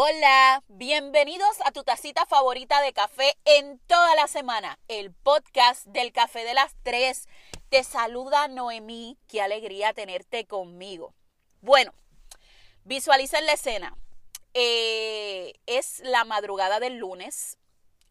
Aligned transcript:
Hola, 0.00 0.62
bienvenidos 0.68 1.56
a 1.64 1.72
tu 1.72 1.82
tacita 1.82 2.24
favorita 2.24 2.80
de 2.82 2.92
café 2.92 3.36
en 3.44 3.80
toda 3.88 4.14
la 4.14 4.28
semana, 4.28 4.78
el 4.86 5.12
podcast 5.12 5.86
del 5.86 6.12
café 6.12 6.44
de 6.44 6.54
las 6.54 6.76
tres. 6.84 7.26
Te 7.68 7.82
saluda 7.82 8.46
Noemí, 8.46 9.18
qué 9.26 9.42
alegría 9.42 9.92
tenerte 9.94 10.46
conmigo. 10.46 11.14
Bueno, 11.62 11.92
visualicen 12.84 13.44
la 13.44 13.54
escena. 13.54 13.98
Eh, 14.54 15.54
es 15.66 15.98
la 16.04 16.24
madrugada 16.24 16.78
del 16.78 16.98
lunes 16.98 17.58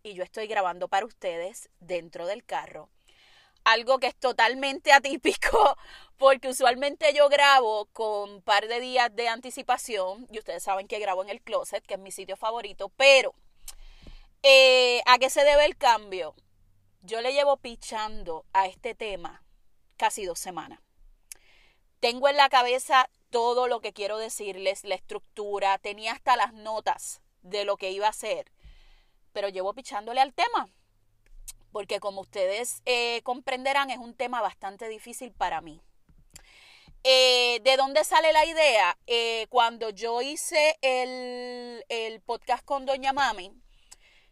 y 0.03 0.13
yo 0.13 0.23
estoy 0.23 0.47
grabando 0.47 0.89
para 0.89 1.05
ustedes 1.05 1.69
dentro 1.79 2.25
del 2.25 2.43
carro 2.43 2.89
algo 3.67 3.99
que 3.99 4.07
es 4.07 4.15
totalmente 4.15 4.93
atípico 4.93 5.77
porque 6.17 6.47
usualmente 6.47 7.13
yo 7.13 7.27
grabo 7.27 7.87
con 7.87 8.29
un 8.31 8.41
par 8.41 8.67
de 8.67 8.79
días 8.79 9.13
de 9.13 9.27
anticipación 9.27 10.25
y 10.31 10.39
ustedes 10.39 10.63
saben 10.63 10.87
que 10.87 10.99
grabo 10.99 11.21
en 11.21 11.29
el 11.29 11.41
closet, 11.41 11.85
que 11.85 11.95
es 11.95 11.99
mi 11.99 12.11
sitio 12.11 12.37
favorito, 12.37 12.89
pero 12.95 13.33
eh, 14.41 15.01
¿a 15.05 15.19
qué 15.19 15.29
se 15.29 15.43
debe 15.43 15.65
el 15.65 15.75
cambio? 15.75 16.33
Yo 17.01 17.21
le 17.21 17.33
llevo 17.33 17.57
pichando 17.57 18.45
a 18.53 18.67
este 18.67 18.95
tema 18.95 19.43
casi 19.97 20.25
dos 20.25 20.39
semanas. 20.39 20.79
Tengo 21.99 22.29
en 22.29 22.37
la 22.37 22.49
cabeza 22.49 23.09
todo 23.29 23.67
lo 23.67 23.81
que 23.81 23.91
quiero 23.91 24.17
decirles, 24.17 24.85
la 24.85 24.95
estructura, 24.95 25.77
tenía 25.79 26.13
hasta 26.13 26.37
las 26.37 26.53
notas 26.53 27.21
de 27.41 27.65
lo 27.65 27.75
que 27.75 27.91
iba 27.91 28.07
a 28.07 28.11
hacer, 28.11 28.51
pero 29.33 29.49
llevo 29.49 29.73
pichándole 29.73 30.21
al 30.21 30.33
tema 30.33 30.69
porque 31.77 31.99
como 31.99 32.21
ustedes 32.21 32.81
eh, 32.87 33.21
comprenderán 33.21 33.91
es 33.91 33.99
un 33.99 34.15
tema 34.15 34.41
bastante 34.41 34.89
difícil 34.89 35.31
para 35.31 35.61
mí. 35.61 35.79
Eh, 37.03 37.59
¿De 37.63 37.77
dónde 37.77 38.03
sale 38.03 38.33
la 38.33 38.47
idea? 38.47 38.97
Eh, 39.05 39.45
cuando 39.49 39.91
yo 39.91 40.23
hice 40.23 40.75
el, 40.81 41.85
el, 41.89 42.19
podcast 42.21 42.65
con 42.65 42.87
Doña 42.87 43.13
Mami, 43.13 43.51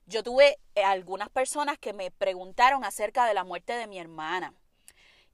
yo 0.07 0.23
tuve 0.23 0.57
algunas 0.83 1.29
personas 1.29 1.77
que 1.77 1.93
me 1.93 2.09
preguntaron 2.09 2.83
acerca 2.83 3.27
de 3.27 3.35
la 3.35 3.43
muerte 3.43 3.73
de 3.73 3.85
mi 3.85 3.99
hermana. 3.99 4.55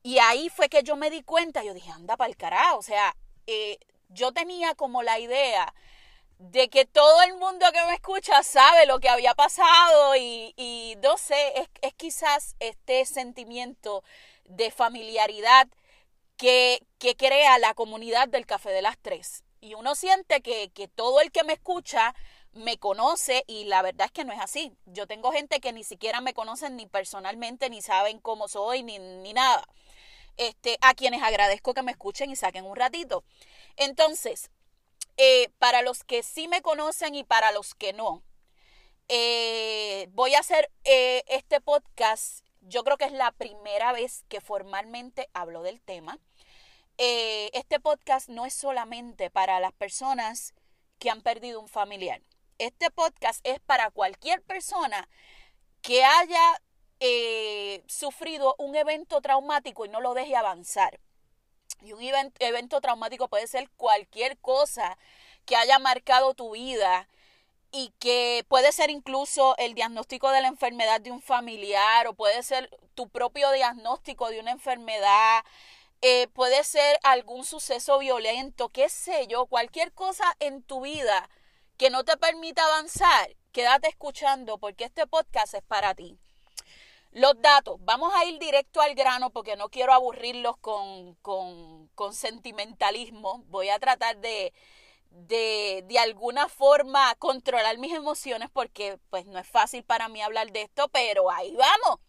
Y 0.04 0.20
ahí 0.20 0.50
fue 0.50 0.68
que 0.68 0.84
yo 0.84 0.98
me 0.98 1.12
di 1.12 1.24
cuenta, 1.24 1.64
yo 1.64 1.74
dije, 1.74 1.92
anda 1.92 2.18
para 2.18 2.30
el 2.30 2.36
carajo, 2.36 2.80
o 2.80 2.84
sea, 2.84 3.16
yo 4.10 4.34
tenía 4.34 4.76
como 4.76 5.02
la 5.02 5.18
idea 5.18 5.74
de 6.42 6.70
que 6.70 6.86
todo 6.86 7.22
el 7.22 7.36
mundo 7.36 7.68
que 7.72 7.86
me 7.86 7.94
escucha 7.94 8.42
sabe 8.42 8.88
lo 8.88 9.00
que 9.00 9.10
había 9.10 9.36
pasado 9.36 10.16
y, 10.16 10.98
no 11.04 11.16
sé, 11.18 11.36
es, 11.56 11.70
es, 11.84 11.94
quizás 11.94 12.56
este 12.60 13.06
sentimiento 13.06 14.04
de 14.46 14.72
familiaridad 14.72 15.68
que, 16.38 16.82
que, 16.98 17.16
crea 17.16 17.60
la 17.60 17.76
comunidad 17.76 18.28
del 18.28 18.48
Café 18.48 18.72
de 18.72 18.82
las 18.82 18.98
Tres. 18.98 19.44
Y 19.60 19.76
uno 19.76 19.94
siente 19.94 20.42
que, 20.42 20.72
que 20.72 20.88
todo 20.88 21.22
el 21.22 21.32
que 21.32 21.44
me 21.44 21.54
escucha 21.54 22.16
me 22.54 22.80
conoce 22.80 23.44
y 23.46 23.66
la 23.66 23.84
verdad 23.84 24.08
es 24.08 24.12
que 24.12 24.26
no 24.26 24.34
es 24.34 24.40
así. 24.40 24.74
Yo 24.86 25.06
tengo 25.06 25.32
gente 25.32 25.60
que 25.60 25.74
ni 25.74 25.84
siquiera 25.84 26.22
me 26.22 26.34
conocen 26.34 26.76
ni 26.76 26.88
personalmente, 26.88 27.70
ni 27.70 27.84
saben 27.84 28.20
cómo 28.20 28.48
soy, 28.48 28.82
ni, 28.82 28.98
ni 28.98 29.34
nada. 29.34 29.64
Este, 30.38 30.80
a 30.82 30.96
quienes 30.96 31.22
agradezco 31.22 31.76
que 31.76 31.84
me 31.84 31.92
escuchen 31.92 32.32
y 32.32 32.36
saquen 32.36 32.66
un 32.66 32.76
ratito. 32.76 33.24
Entonces, 33.78 34.50
eh, 35.18 35.50
para 35.60 35.82
los 35.82 36.04
que 36.04 36.24
sí 36.24 36.48
me 36.48 36.62
conocen 36.62 37.16
y 37.16 37.24
para 37.24 37.52
los 37.52 37.76
que 37.76 37.94
no, 37.94 38.24
eh, 39.08 40.08
voy 40.12 40.36
a 40.36 40.40
hacer 40.40 40.72
eh, 40.84 41.24
este 41.28 41.62
podcast. 41.62 42.46
Yo 42.62 42.84
creo 42.84 42.98
que 42.98 43.06
es 43.06 43.12
la 43.12 43.32
primera 43.32 43.92
vez 43.92 44.24
que 44.30 44.42
formalmente 44.42 45.30
hablo 45.34 45.64
del 45.64 45.82
tema. 45.82 46.20
este 46.98 47.80
podcast 47.80 48.30
no 48.30 48.46
es 48.46 48.54
solamente 48.54 49.32
para 49.32 49.60
las 49.60 49.74
personas 49.74 50.54
que 51.00 51.10
han 51.10 51.22
perdido 51.22 51.60
un 51.60 51.68
familiar. 51.68 52.22
Este 52.60 52.92
podcast 52.92 53.40
es 53.44 53.60
para 53.60 53.90
cualquier 53.90 54.44
persona 54.44 55.10
que 55.82 56.04
haya 56.04 56.62
sufrido 57.88 58.56
un 58.60 58.76
evento 58.76 59.20
traumático 59.22 59.86
y 59.86 59.90
no 59.90 60.00
lo 60.00 60.14
deje 60.14 60.36
avanzar. 60.36 61.00
Y 61.82 61.94
un 61.94 62.02
evento, 62.40 62.82
traumático 62.82 63.28
puede 63.28 63.48
ser 63.48 63.70
cualquier 63.72 64.38
cosa 64.40 64.98
que 65.46 65.56
haya 65.56 65.80
marcado 65.80 66.34
tu 66.34 66.52
vida 66.52 67.08
y 67.72 67.94
que 68.00 68.46
puede 68.48 68.72
ser 68.72 68.90
incluso 68.90 69.56
el 69.58 69.74
diagnóstico 69.74 70.30
de 70.32 70.42
la 70.42 70.48
enfermedad 70.48 71.02
de 71.02 71.12
un 71.12 71.22
familiar 71.22 72.08
o 72.08 72.14
puede 72.14 72.44
ser 72.44 72.70
tu 72.96 73.10
propio 73.10 73.52
diagnóstico 73.52 74.30
de 74.30 74.40
una 74.40 74.52
enfermedad, 74.52 75.44
eh, 76.02 76.28
puede 76.30 76.64
ser 76.64 77.00
algún 77.04 77.46
suceso 77.46 78.00
violento, 78.00 78.70
qué 78.70 78.90
sé 78.90 79.28
yo, 79.28 79.46
cualquier 79.48 79.94
cosa 79.94 80.26
en 80.40 80.64
tu 80.64 80.82
vida 80.82 81.30
que 81.78 81.90
no 81.90 82.04
te 82.04 82.18
permita 82.18 82.64
avanzar, 82.66 83.36
quédate 83.52 83.88
escuchando 83.90 84.58
porque 84.60 84.84
este 84.86 85.08
podcast 85.08 85.56
es 85.56 85.64
para 85.64 85.96
ti. 85.96 86.21
Los 87.12 87.42
datos, 87.42 87.78
vamos 87.82 88.14
a 88.16 88.24
ir 88.26 88.40
directo 88.40 88.80
al 88.80 88.96
grano 88.96 89.32
porque 89.32 89.58
no 89.58 89.70
quiero 89.70 89.94
aburrirlos 89.94 90.56
con, 90.58 91.16
con, 91.16 92.14
sentimentalismo. 92.14 93.44
Voy 93.48 93.70
a 93.70 93.80
tratar 93.80 94.18
de, 94.18 94.54
de, 95.10 95.84
de, 95.88 96.00
alguna 96.00 96.48
forma 96.48 97.14
controlar 97.16 97.78
mis 97.78 97.94
emociones 97.94 98.50
porque 98.50 98.98
pues 99.10 99.26
no 99.26 99.40
es 99.40 99.48
fácil 99.48 99.84
para 99.84 100.08
mí 100.08 100.22
hablar 100.22 100.52
de 100.52 100.64
esto, 100.64 100.88
pero 100.90 101.30
ahí 101.30 101.54
vamos. 101.56 102.00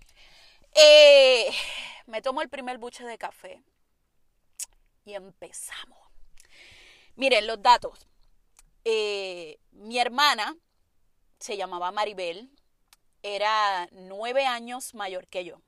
Eh, 0.75 1.51
me 2.07 2.23
tomo 2.23 2.41
el 2.41 2.49
primer 2.49 2.79
buche 2.79 3.05
de 3.05 3.19
café 3.19 3.62
y 5.05 5.15
empezamos. 5.15 5.99
Miren, 7.17 7.47
los 7.47 7.61
datos. 7.61 8.07
Eh, 8.85 9.59
mi 9.73 9.99
hermana 9.99 10.57
se 11.39 11.57
llamaba 11.57 11.91
Maribel, 11.91 12.51
era 13.22 13.88
nueve 13.93 14.47
años 14.47 14.94
mayor 14.94 15.27
que 15.28 15.44
yo. 15.44 15.60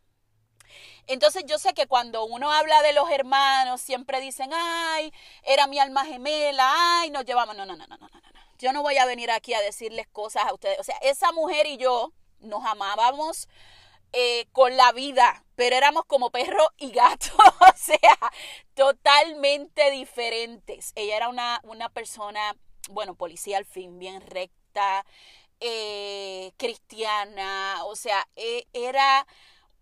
Entonces 1.07 1.45
yo 1.47 1.59
sé 1.59 1.75
que 1.75 1.87
cuando 1.87 2.25
uno 2.25 2.51
habla 2.51 2.83
de 2.83 2.93
los 2.93 3.11
hermanos, 3.11 3.81
siempre 3.81 4.21
dicen, 4.21 4.51
ay, 4.53 5.13
era 5.43 5.67
mi 5.67 5.79
alma 5.79 6.05
gemela, 6.05 6.73
ay, 7.01 7.11
nos 7.11 7.25
llevamos. 7.25 7.57
No, 7.57 7.67
no, 7.67 7.77
no, 7.77 7.87
no, 7.87 7.97
no, 7.99 8.09
no. 8.09 8.21
Yo 8.59 8.73
no 8.73 8.83
voy 8.83 8.97
a 8.97 9.05
venir 9.05 9.31
aquí 9.31 9.53
a 9.53 9.61
decirles 9.61 10.07
cosas 10.09 10.45
a 10.47 10.55
ustedes. 10.55 10.79
O 10.79 10.85
sea, 10.85 10.97
esa 11.03 11.33
mujer 11.33 11.67
y 11.67 11.77
yo 11.77 12.13
nos 12.41 12.65
amábamos 12.65 13.49
eh, 14.13 14.47
con 14.53 14.77
la 14.77 14.93
vida, 14.93 15.45
pero 15.57 15.77
éramos 15.77 16.05
como 16.07 16.31
perro 16.31 16.71
y 16.77 16.93
gato, 16.93 17.33
o 17.61 17.77
sea, 17.77 18.17
totalmente 18.75 19.91
diferentes. 19.91 20.93
Ella 20.95 21.17
era 21.17 21.29
una, 21.29 21.61
una 21.65 21.89
persona, 21.89 22.57
bueno, 22.91 23.17
policía 23.17 23.59
al 23.59 23.65
fin, 23.65 23.99
bien 23.99 24.21
recta, 24.21 25.05
eh, 25.61 26.53
cristiana, 26.57 27.85
o 27.85 27.97
sea, 27.97 28.27
e, 28.37 28.67
era 28.73 29.27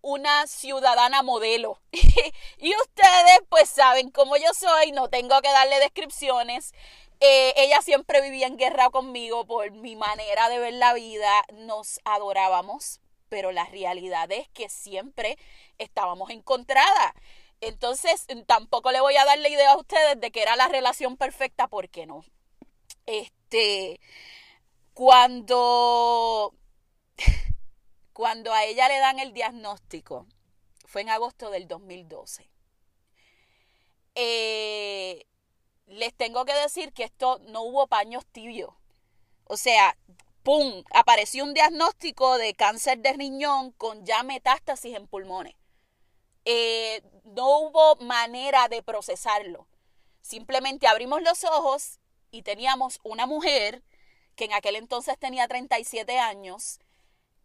una 0.01 0.47
ciudadana 0.47 1.23
modelo. 1.23 1.79
y 1.91 2.75
ustedes 2.75 3.39
pues 3.49 3.69
saben 3.69 4.11
cómo 4.11 4.37
yo 4.37 4.53
soy, 4.53 4.91
no 4.91 5.09
tengo 5.09 5.41
que 5.41 5.51
darle 5.51 5.79
descripciones. 5.79 6.73
Eh, 7.19 7.53
ella 7.57 7.81
siempre 7.81 8.21
vivía 8.21 8.47
en 8.47 8.57
guerra 8.57 8.89
conmigo 8.89 9.45
por 9.45 9.71
mi 9.71 9.95
manera 9.95 10.49
de 10.49 10.59
ver 10.59 10.73
la 10.73 10.93
vida, 10.93 11.31
nos 11.53 12.01
adorábamos, 12.03 12.99
pero 13.29 13.51
la 13.51 13.65
realidad 13.65 14.31
es 14.31 14.49
que 14.49 14.69
siempre 14.69 15.37
estábamos 15.77 16.29
encontradas. 16.31 17.13
Entonces, 17.61 18.27
tampoco 18.45 18.91
le 18.91 18.99
voy 18.99 19.15
a 19.15 19.23
dar 19.23 19.39
la 19.39 19.47
idea 19.47 19.71
a 19.71 19.77
ustedes 19.77 20.19
de 20.19 20.31
que 20.31 20.41
era 20.41 20.57
la 20.57 20.67
relación 20.67 21.15
perfecta, 21.15 21.67
porque 21.67 22.05
no. 22.05 22.25
Este, 23.05 24.01
cuando, 24.93 26.53
cuando 28.13 28.53
a 28.53 28.63
ella 28.65 28.87
le 28.87 28.99
dan 28.99 29.19
el 29.19 29.33
diagnóstico, 29.33 30.27
fue 30.85 31.01
en 31.01 31.09
agosto 31.09 31.49
del 31.49 31.67
2012. 31.67 32.49
Eh, 34.15 35.25
les 35.87 36.13
tengo 36.13 36.45
que 36.45 36.53
decir 36.53 36.93
que 36.93 37.03
esto 37.03 37.39
no 37.47 37.63
hubo 37.63 37.87
paños 37.87 38.25
tibios. 38.27 38.73
O 39.45 39.57
sea, 39.57 39.97
¡pum! 40.43 40.83
Apareció 40.91 41.43
un 41.43 41.53
diagnóstico 41.53 42.37
de 42.37 42.53
cáncer 42.53 42.99
de 42.99 43.13
riñón 43.13 43.71
con 43.71 44.05
ya 44.05 44.23
metástasis 44.23 44.95
en 44.95 45.07
pulmones. 45.07 45.55
Eh, 46.45 47.01
no 47.23 47.59
hubo 47.59 47.95
manera 47.97 48.67
de 48.67 48.83
procesarlo. 48.83 49.67
Simplemente 50.21 50.87
abrimos 50.87 51.21
los 51.21 51.43
ojos 51.43 51.99
y 52.31 52.43
teníamos 52.43 52.99
una 53.03 53.25
mujer 53.25 53.83
que 54.35 54.45
en 54.45 54.53
aquel 54.53 54.75
entonces 54.75 55.17
tenía 55.17 55.47
37 55.47 56.19
años, 56.19 56.79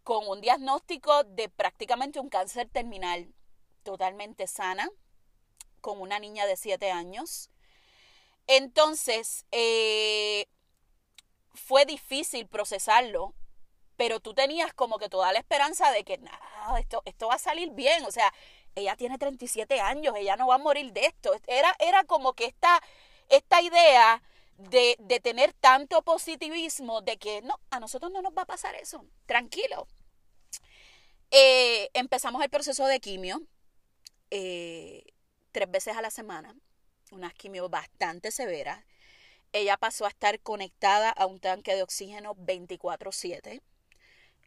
con 0.03 0.27
un 0.27 0.41
diagnóstico 0.41 1.23
de 1.23 1.49
prácticamente 1.49 2.19
un 2.19 2.29
cáncer 2.29 2.69
terminal, 2.69 3.33
totalmente 3.83 4.47
sana, 4.47 4.89
con 5.81 6.01
una 6.01 6.19
niña 6.19 6.45
de 6.45 6.57
7 6.57 6.91
años. 6.91 7.49
Entonces, 8.47 9.45
eh, 9.51 10.47
fue 11.53 11.85
difícil 11.85 12.47
procesarlo, 12.47 13.33
pero 13.95 14.19
tú 14.19 14.33
tenías 14.33 14.73
como 14.73 14.97
que 14.97 15.09
toda 15.09 15.31
la 15.31 15.39
esperanza 15.39 15.91
de 15.91 16.03
que 16.03 16.17
nada, 16.17 16.79
esto, 16.79 17.01
esto 17.05 17.27
va 17.27 17.35
a 17.35 17.39
salir 17.39 17.71
bien, 17.71 18.05
o 18.05 18.11
sea, 18.11 18.33
ella 18.75 18.95
tiene 18.95 19.17
37 19.17 19.79
años, 19.79 20.15
ella 20.17 20.35
no 20.37 20.47
va 20.47 20.55
a 20.55 20.57
morir 20.59 20.91
de 20.93 21.05
esto. 21.05 21.33
Era, 21.47 21.75
era 21.79 22.03
como 22.05 22.33
que 22.33 22.45
esta, 22.45 22.81
esta 23.29 23.61
idea 23.61 24.23
de, 24.59 25.19
tener 25.21 25.53
tanto 25.53 26.01
positivismo 26.01 27.01
de 27.01 27.17
que 27.17 27.41
no, 27.41 27.59
a 27.69 27.79
nosotros 27.79 28.11
no 28.11 28.21
nos 28.21 28.33
va 28.33 28.43
a 28.43 28.47
pasar 28.47 28.75
eso, 28.75 29.05
tranquilo. 29.25 29.87
Eh, 31.31 31.89
empezamos 31.93 32.43
el 32.43 32.49
proceso 32.49 32.85
de 32.85 32.99
quimio 32.99 33.41
eh, 34.31 35.03
tres 35.51 35.69
veces 35.71 35.95
a 35.95 36.01
la 36.01 36.11
semana, 36.11 36.55
unas 37.11 37.33
quimio 37.33 37.69
bastante 37.69 38.31
severas. 38.31 38.83
Ella 39.53 39.77
pasó 39.77 40.05
a 40.05 40.09
estar 40.09 40.39
conectada 40.41 41.09
a 41.09 41.25
un 41.25 41.39
tanque 41.39 41.75
de 41.75 41.83
oxígeno 41.83 42.35
24/7. 42.35 43.61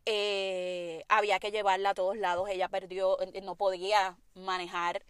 Eh, 0.04 1.04
había 1.08 1.38
que 1.40 1.50
llevarla 1.50 1.90
a 1.90 1.94
todos 1.94 2.16
lados. 2.16 2.48
Ella 2.50 2.68
perdió, 2.68 3.18
no 3.42 3.56
podía 3.56 4.16
manejar. 4.34 5.04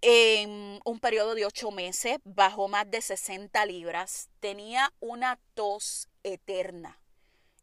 En 0.00 0.80
un 0.84 1.00
periodo 1.00 1.34
de 1.34 1.44
ocho 1.44 1.72
meses 1.72 2.18
bajó 2.24 2.68
más 2.68 2.88
de 2.88 3.02
60 3.02 3.66
libras. 3.66 4.28
Tenía 4.38 4.92
una 5.00 5.40
tos 5.54 6.08
eterna. 6.22 7.00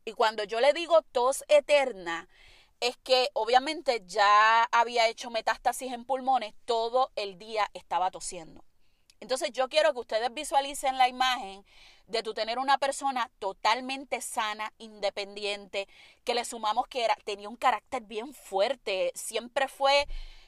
Y 0.03 0.11
cuando 0.11 0.43
yo 0.43 0.59
le 0.59 0.73
digo 0.73 1.01
tos 1.01 1.45
eterna, 1.47 2.27
es 2.81 2.97
que 2.97 3.29
obviamente 3.33 4.03
ya 4.05 4.63
había 4.65 5.07
hecho 5.07 5.29
metástasis 5.29 5.93
en 5.93 6.03
pulmones, 6.03 6.53
todo 6.65 7.11
el 7.15 7.39
día 7.39 7.69
estaba 7.73 8.11
tosiendo. 8.11 8.65
Entonces 9.21 9.51
yo 9.53 9.69
quiero 9.69 9.93
que 9.93 9.99
ustedes 9.99 10.33
visualicen 10.33 10.97
la 10.97 11.07
imagen 11.07 11.65
de 12.07 12.21
tu 12.21 12.33
tener 12.33 12.59
una 12.59 12.77
persona 12.77 13.31
totalmente 13.39 14.21
sana, 14.21 14.73
independiente, 14.77 15.87
que 16.23 16.35
le 16.35 16.45
sumamos 16.45 16.85
que 16.87 17.05
era, 17.05 17.15
tenía 17.23 17.49
un 17.49 17.55
carácter 17.55 18.03
bien 18.03 18.33
fuerte, 18.33 19.11
siempre 19.15 19.67
fue, 19.67 20.05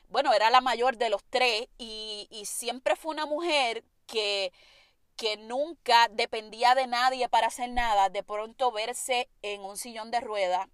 bueno, 0.09 0.33
era 0.33 0.49
la 0.49 0.61
mayor 0.61 0.97
de 0.97 1.09
los 1.09 1.23
tres 1.29 1.67
y, 1.77 2.27
y 2.31 2.45
siempre 2.45 2.95
fue 2.95 3.13
una 3.13 3.25
mujer 3.25 3.83
que, 4.05 4.53
que 5.15 5.37
nunca 5.37 6.07
dependía 6.09 6.75
de 6.75 6.87
nadie 6.87 7.27
para 7.27 7.47
hacer 7.47 7.69
nada, 7.69 8.09
de 8.09 8.23
pronto 8.23 8.71
verse 8.71 9.29
en 9.41 9.61
un 9.61 9.77
sillón 9.77 10.11
de 10.11 10.21
rueda 10.21 10.69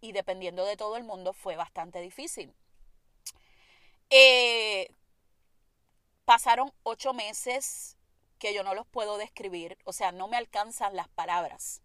y 0.00 0.12
dependiendo 0.12 0.64
de 0.64 0.76
todo 0.76 0.96
el 0.96 1.04
mundo 1.04 1.32
fue 1.32 1.56
bastante 1.56 2.00
difícil. 2.00 2.54
Eh, 4.10 4.90
pasaron 6.24 6.72
ocho 6.82 7.12
meses 7.12 7.96
que 8.38 8.54
yo 8.54 8.62
no 8.62 8.74
los 8.74 8.86
puedo 8.86 9.18
describir, 9.18 9.76
o 9.84 9.92
sea, 9.92 10.12
no 10.12 10.28
me 10.28 10.36
alcanzan 10.36 10.94
las 10.94 11.08
palabras 11.08 11.82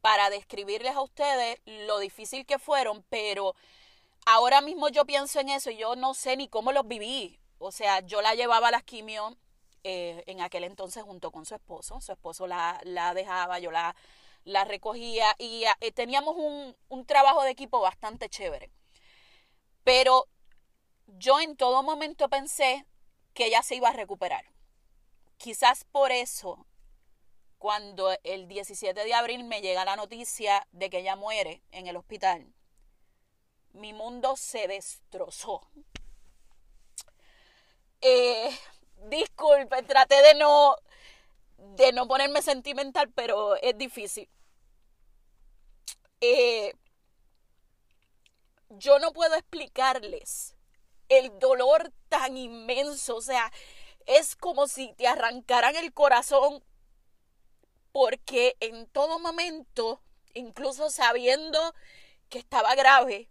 para 0.00 0.30
describirles 0.30 0.96
a 0.96 1.02
ustedes 1.02 1.60
lo 1.64 1.98
difícil 1.98 2.46
que 2.46 2.58
fueron, 2.58 3.04
pero 3.08 3.54
ahora 4.26 4.60
mismo 4.60 4.88
yo 4.88 5.04
pienso 5.04 5.40
en 5.40 5.48
eso 5.48 5.70
y 5.70 5.76
yo 5.76 5.96
no 5.96 6.14
sé 6.14 6.36
ni 6.36 6.48
cómo 6.48 6.72
los 6.72 6.86
viví. 6.86 7.38
O 7.58 7.72
sea, 7.72 8.00
yo 8.00 8.22
la 8.22 8.34
llevaba 8.34 8.68
a 8.68 8.70
las 8.70 8.82
quimio 8.82 9.36
eh, 9.84 10.24
en 10.26 10.40
aquel 10.40 10.64
entonces 10.64 11.02
junto 11.02 11.30
con 11.30 11.44
su 11.46 11.54
esposo, 11.54 12.00
su 12.00 12.12
esposo 12.12 12.46
la, 12.46 12.80
la 12.84 13.14
dejaba, 13.14 13.58
yo 13.58 13.70
la, 13.70 13.94
la 14.44 14.64
recogía 14.64 15.34
y 15.38 15.64
eh, 15.80 15.92
teníamos 15.92 16.36
un, 16.36 16.76
un 16.88 17.06
trabajo 17.06 17.42
de 17.42 17.50
equipo 17.50 17.80
bastante 17.80 18.28
chévere. 18.28 18.70
Pero 19.84 20.26
yo 21.06 21.40
en 21.40 21.56
todo 21.56 21.82
momento 21.82 22.28
pensé 22.28 22.86
que 23.34 23.46
ella 23.46 23.62
se 23.62 23.76
iba 23.76 23.88
a 23.88 23.92
recuperar. 23.92 24.44
Quizás 25.36 25.84
por 25.84 26.12
eso, 26.12 26.66
cuando 27.58 28.10
el 28.24 28.48
17 28.48 29.04
de 29.04 29.14
abril 29.14 29.44
me 29.44 29.62
llega 29.62 29.84
la 29.84 29.96
noticia 29.96 30.66
de 30.72 30.90
que 30.90 30.98
ella 30.98 31.16
muere 31.16 31.62
en 31.72 31.86
el 31.86 31.96
hospital, 31.96 32.52
mi 33.72 33.92
mundo 33.92 34.36
se 34.36 34.66
destrozó. 34.68 35.62
Eh, 38.00 38.50
disculpe, 39.08 39.82
traté 39.82 40.22
de 40.22 40.34
no, 40.34 40.76
de 41.76 41.92
no 41.92 42.08
ponerme 42.08 42.42
sentimental, 42.42 43.10
pero 43.14 43.56
es 43.56 43.76
difícil. 43.76 44.28
Eh, 46.20 46.74
yo 48.70 48.98
no 48.98 49.12
puedo 49.12 49.34
explicarles 49.34 50.54
el 51.08 51.38
dolor 51.38 51.92
tan 52.08 52.36
inmenso, 52.36 53.16
o 53.16 53.22
sea, 53.22 53.52
es 54.06 54.36
como 54.36 54.68
si 54.68 54.92
te 54.94 55.06
arrancaran 55.08 55.76
el 55.76 55.92
corazón 55.92 56.62
porque 57.92 58.56
en 58.60 58.86
todo 58.86 59.18
momento, 59.18 60.00
incluso 60.34 60.90
sabiendo 60.90 61.74
que 62.28 62.38
estaba 62.38 62.74
grave, 62.74 63.28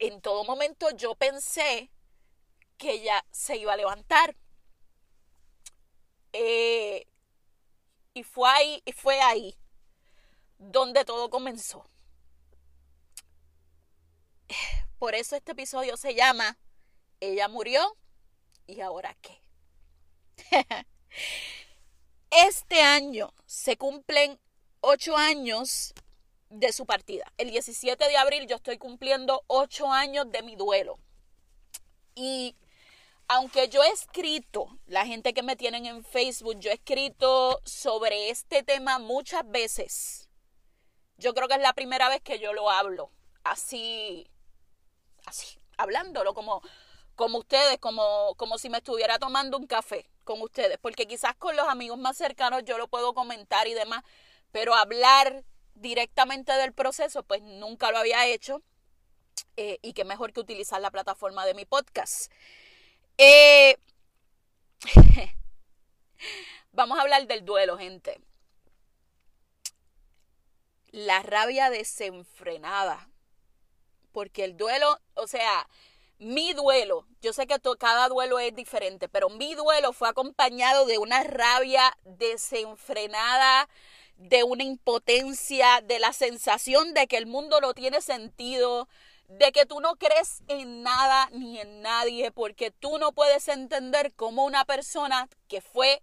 en 0.00 0.20
todo 0.20 0.44
momento 0.44 0.90
yo 0.90 1.14
pensé 1.14 1.90
que 2.76 2.92
ella 2.92 3.24
se 3.30 3.56
iba 3.56 3.74
a 3.74 3.76
levantar. 3.76 4.34
Eh, 6.32 7.06
y 8.14 8.22
fue 8.24 8.48
ahí, 8.50 8.82
y 8.84 8.92
fue 8.92 9.20
ahí 9.20 9.56
donde 10.58 11.04
todo 11.04 11.30
comenzó. 11.30 11.88
Por 14.98 15.14
eso 15.14 15.36
este 15.36 15.52
episodio 15.52 15.96
se 15.96 16.14
llama 16.14 16.58
Ella 17.20 17.48
murió 17.48 17.96
y 18.66 18.80
ahora 18.80 19.16
qué. 19.20 19.40
Este 22.30 22.80
año 22.80 23.34
se 23.44 23.76
cumplen 23.76 24.38
ocho 24.80 25.16
años 25.16 25.92
de 26.50 26.72
su 26.72 26.84
partida. 26.84 27.32
El 27.38 27.50
17 27.50 28.08
de 28.08 28.16
abril 28.16 28.46
yo 28.46 28.56
estoy 28.56 28.76
cumpliendo 28.76 29.42
ocho 29.46 29.90
años 29.90 30.30
de 30.30 30.42
mi 30.42 30.56
duelo. 30.56 30.98
Y 32.14 32.56
aunque 33.28 33.68
yo 33.68 33.82
he 33.82 33.88
escrito, 33.88 34.78
la 34.86 35.06
gente 35.06 35.32
que 35.32 35.42
me 35.42 35.56
tienen 35.56 35.86
en 35.86 36.04
Facebook, 36.04 36.58
yo 36.58 36.70
he 36.70 36.74
escrito 36.74 37.60
sobre 37.64 38.30
este 38.30 38.62
tema 38.62 38.98
muchas 38.98 39.48
veces. 39.48 40.28
Yo 41.16 41.32
creo 41.32 41.48
que 41.48 41.54
es 41.54 41.60
la 41.60 41.72
primera 41.72 42.08
vez 42.08 42.20
que 42.22 42.38
yo 42.38 42.52
lo 42.52 42.70
hablo 42.70 43.10
así, 43.44 44.28
así, 45.26 45.58
hablándolo 45.76 46.34
como, 46.34 46.62
como 47.14 47.38
ustedes, 47.38 47.78
como, 47.78 48.34
como 48.36 48.58
si 48.58 48.68
me 48.68 48.78
estuviera 48.78 49.18
tomando 49.18 49.56
un 49.56 49.66
café 49.66 50.10
con 50.24 50.40
ustedes, 50.42 50.78
porque 50.78 51.06
quizás 51.06 51.34
con 51.36 51.56
los 51.56 51.68
amigos 51.68 51.98
más 51.98 52.16
cercanos 52.16 52.64
yo 52.64 52.78
lo 52.78 52.88
puedo 52.88 53.14
comentar 53.14 53.66
y 53.66 53.74
demás, 53.74 54.04
pero 54.52 54.74
hablar 54.74 55.44
directamente 55.80 56.52
del 56.52 56.72
proceso, 56.72 57.22
pues 57.22 57.42
nunca 57.42 57.90
lo 57.90 57.98
había 57.98 58.26
hecho. 58.26 58.62
Eh, 59.56 59.78
y 59.82 59.92
qué 59.92 60.04
mejor 60.04 60.32
que 60.32 60.40
utilizar 60.40 60.80
la 60.80 60.90
plataforma 60.90 61.44
de 61.44 61.54
mi 61.54 61.64
podcast. 61.64 62.30
Eh, 63.18 63.76
vamos 66.72 66.98
a 66.98 67.02
hablar 67.02 67.26
del 67.26 67.44
duelo, 67.44 67.76
gente. 67.78 68.20
La 70.90 71.22
rabia 71.22 71.70
desenfrenada. 71.70 73.08
Porque 74.12 74.44
el 74.44 74.56
duelo, 74.56 75.00
o 75.14 75.26
sea, 75.26 75.68
mi 76.18 76.52
duelo, 76.52 77.06
yo 77.22 77.32
sé 77.32 77.46
que 77.46 77.58
cada 77.78 78.08
duelo 78.08 78.38
es 78.38 78.54
diferente, 78.54 79.08
pero 79.08 79.30
mi 79.30 79.54
duelo 79.54 79.92
fue 79.92 80.08
acompañado 80.08 80.84
de 80.84 80.98
una 80.98 81.22
rabia 81.22 81.96
desenfrenada, 82.04 83.68
de 84.20 84.44
una 84.44 84.64
impotencia, 84.64 85.80
de 85.82 85.98
la 85.98 86.12
sensación 86.12 86.92
de 86.92 87.06
que 87.06 87.16
el 87.16 87.26
mundo 87.26 87.60
no 87.60 87.72
tiene 87.72 88.02
sentido, 88.02 88.86
de 89.28 89.50
que 89.50 89.64
tú 89.64 89.80
no 89.80 89.96
crees 89.96 90.42
en 90.48 90.82
nada 90.82 91.30
ni 91.32 91.58
en 91.58 91.80
nadie, 91.80 92.30
porque 92.30 92.70
tú 92.70 92.98
no 92.98 93.12
puedes 93.12 93.48
entender 93.48 94.12
cómo 94.14 94.44
una 94.44 94.66
persona 94.66 95.26
que 95.48 95.62
fue 95.62 96.02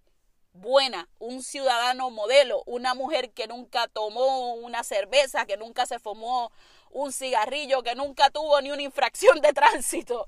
buena, 0.51 1.07
un 1.19 1.43
ciudadano 1.43 2.09
modelo, 2.09 2.63
una 2.65 2.95
mujer 2.95 3.29
que 3.33 3.45
nunca 3.45 3.87
tomó 3.87 4.55
una 4.55 4.83
cerveza, 4.83 5.45
que 5.45 5.57
nunca 5.57 5.85
se 5.85 5.99
fumó 5.99 6.51
un 6.89 7.11
cigarrillo, 7.13 7.83
que 7.83 7.93
nunca 7.93 8.31
tuvo 8.31 8.59
ni 8.61 8.71
una 8.71 8.81
infracción 8.81 9.41
de 9.41 9.53
tránsito, 9.53 10.25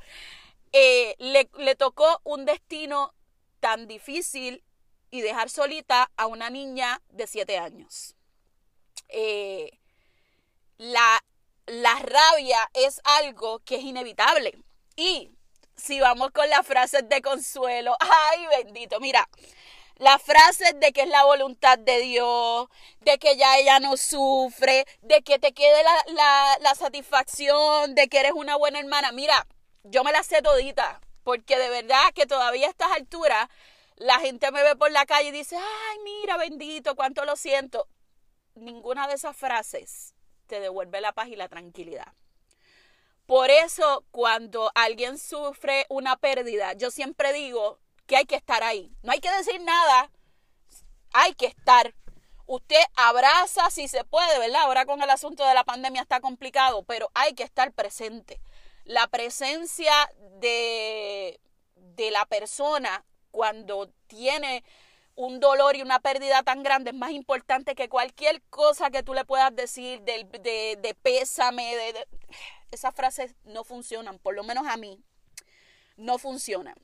eh, 0.74 1.15
le, 1.17 1.50
le 1.58 1.74
tocó 1.74 2.22
un 2.24 2.46
destino 2.46 3.15
tan 3.60 3.88
difícil 3.88 4.63
y 5.12 5.22
dejar 5.22 5.50
solita 5.50 6.12
a 6.18 6.28
una 6.28 6.50
niña 6.50 7.01
de 7.10 7.28
siete 7.28 7.58
años. 7.58 8.16
Eh, 9.10 9.72
la 10.78 11.24
la 11.70 11.96
rabia 12.00 12.70
es 12.74 13.00
algo 13.04 13.60
que 13.60 13.75
es 13.75 13.84
inevitable. 13.84 14.58
Y 14.96 15.32
si 15.75 16.00
vamos 16.00 16.32
con 16.32 16.50
las 16.50 16.66
frases 16.66 17.08
de 17.08 17.22
consuelo, 17.22 17.96
ay 18.32 18.48
bendito, 18.48 19.00
mira, 19.00 19.30
las 19.98 20.22
frases 20.22 20.80
de 20.80 20.92
que 20.92 21.01
es 21.01 21.10
la 21.10 21.25
voluntad 21.25 21.78
de 21.78 22.00
Dios, 22.00 22.68
de 23.01 23.18
que 23.20 23.38
ya 23.38 23.58
ella 23.58 23.80
no 23.80 23.98
sufre, 23.98 24.86
de 25.01 25.22
que 25.22 25.39
te 25.39 25.54
quede 25.54 25.84
la, 25.84 26.58
la, 26.62 26.75
satisfacción, 26.75 27.96
de 27.96 28.08
que 28.08 28.20
eres 28.20 28.32
una 28.34 28.56
buena 28.56 28.80
hermana. 28.80 29.12
Mira, 29.12 29.46
yo 29.84 30.04
me 30.04 30.12
las 30.12 30.25
sé 30.25 30.42
todita, 30.42 31.01
porque 31.24 31.58
de 31.58 31.70
verdad 31.70 32.13
que 32.16 32.25
todavía 32.25 32.68
a 32.68 32.70
estas 32.70 32.92
alturas 32.94 33.50
la 34.00 34.20
gente 34.22 34.50
me 34.51 34.63
ve 34.63 34.75
por 34.77 34.91
la 34.91 35.06
calle 35.06 35.29
y 35.29 35.32
dice, 35.32 35.58
ay, 35.58 36.00
mira, 36.03 36.38
bendito, 36.38 36.96
cuánto 36.96 37.25
lo 37.25 37.36
siento. 37.36 37.88
Ninguna 38.56 39.08
de 39.08 39.15
esas 39.15 39.36
frases 39.36 40.15
te 40.48 40.62
devuelve 40.62 41.01
la 41.01 41.12
paz 41.12 41.27
y 41.27 41.36
la 41.36 41.50
tranquilidad. 41.50 42.13
Por 43.25 43.51
eso, 43.51 44.06
cuando 44.10 44.72
alguien 44.74 45.20
sufre 45.20 45.86
una 45.89 46.15
pérdida, 46.15 46.74
yo 46.74 46.91
siempre 46.91 47.34
digo 47.34 47.77
que 48.08 48.15
hay 48.15 48.25
que 48.25 48.38
estar 48.38 48.63
ahí. 48.63 48.91
No 49.03 49.12
hay 49.12 49.20
que 49.20 49.32
decir 49.32 49.62
nada. 49.62 50.10
hay 51.12 51.34
que 51.34 51.48
estar. 51.48 51.94
Usted 52.46 52.82
abraza 52.96 53.70
si 53.70 53.88
se 53.88 54.03
puede, 54.06 54.39
¿verdad? 54.39 54.62
Ahora 54.62 54.86
con 54.86 55.01
el 55.01 55.10
asunto 55.10 55.46
de 55.46 55.53
la 55.53 55.63
pandemia 55.63 56.01
está 56.01 56.22
complicado, 56.22 56.84
pero 56.84 57.12
hay 57.13 57.34
que 57.34 57.44
estar 57.44 57.74
presente. 57.74 58.39
La 58.86 59.08
presencia 59.08 59.91
de, 60.39 61.39
de 61.75 62.12
la 62.12 62.25
persona 62.25 63.06
cuando 63.32 63.90
tiene 64.08 64.64
un 65.16 65.40
dolor 65.40 65.76
y 65.76 65.82
una 65.82 66.00
pérdida 66.00 66.44
tan 66.44 66.64
grande 66.64 66.92
es 66.92 66.96
más 66.96 67.12
importante 67.12 67.76
que 67.76 67.90
cualquier 67.90 68.42
cosa 68.44 68.90
que 68.90 69.04
tú 69.04 69.14
le 69.14 69.26
puedas 69.26 69.56
decir 69.56 70.02
de, 70.02 70.24
de, 70.82 70.96
pésame. 71.02 71.76
De, 71.76 72.08
Esas 72.72 72.96
frases 72.96 73.36
no 73.44 73.64
funcionan, 73.64 74.20
por 74.20 74.36
lo 74.36 74.44
menos 74.44 74.68
a 74.68 74.78
mí, 74.78 75.04
no 75.98 76.18
funcionan. 76.18 76.76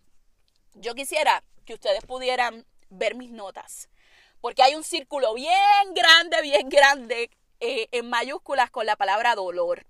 Yo 0.73 0.95
quisiera 0.95 1.43
que 1.65 1.75
ustedes 1.75 2.05
pudieran 2.05 2.65
ver 2.89 3.15
mis 3.15 3.31
notas 3.31 3.89
porque 4.45 4.61
hay 4.61 4.75
un 4.75 4.83
círculo 4.83 5.33
bien 5.33 5.93
grande, 5.95 6.39
bien 6.43 6.69
grande 6.69 7.31
eh, 7.59 7.87
en 7.91 8.07
mayúsculas 8.07 8.69
con 8.69 8.85
la 8.85 8.95
palabra 8.95 9.33
dolor. 9.33 9.87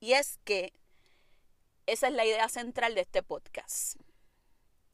Y 0.00 0.14
es 0.14 0.40
que 0.42 0.72
esa 1.86 2.08
es 2.08 2.14
la 2.14 2.24
idea 2.24 2.48
central 2.48 2.96
de 2.96 3.02
este 3.02 3.22
podcast. 3.22 3.96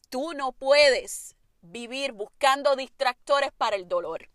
Tú 0.08 0.32
no 0.34 0.52
puedes 0.52 1.34
vivir 1.60 2.12
buscando 2.12 2.76
distractores 2.76 3.52
para 3.52 3.76
el 3.76 3.88
dolor. 3.88 4.28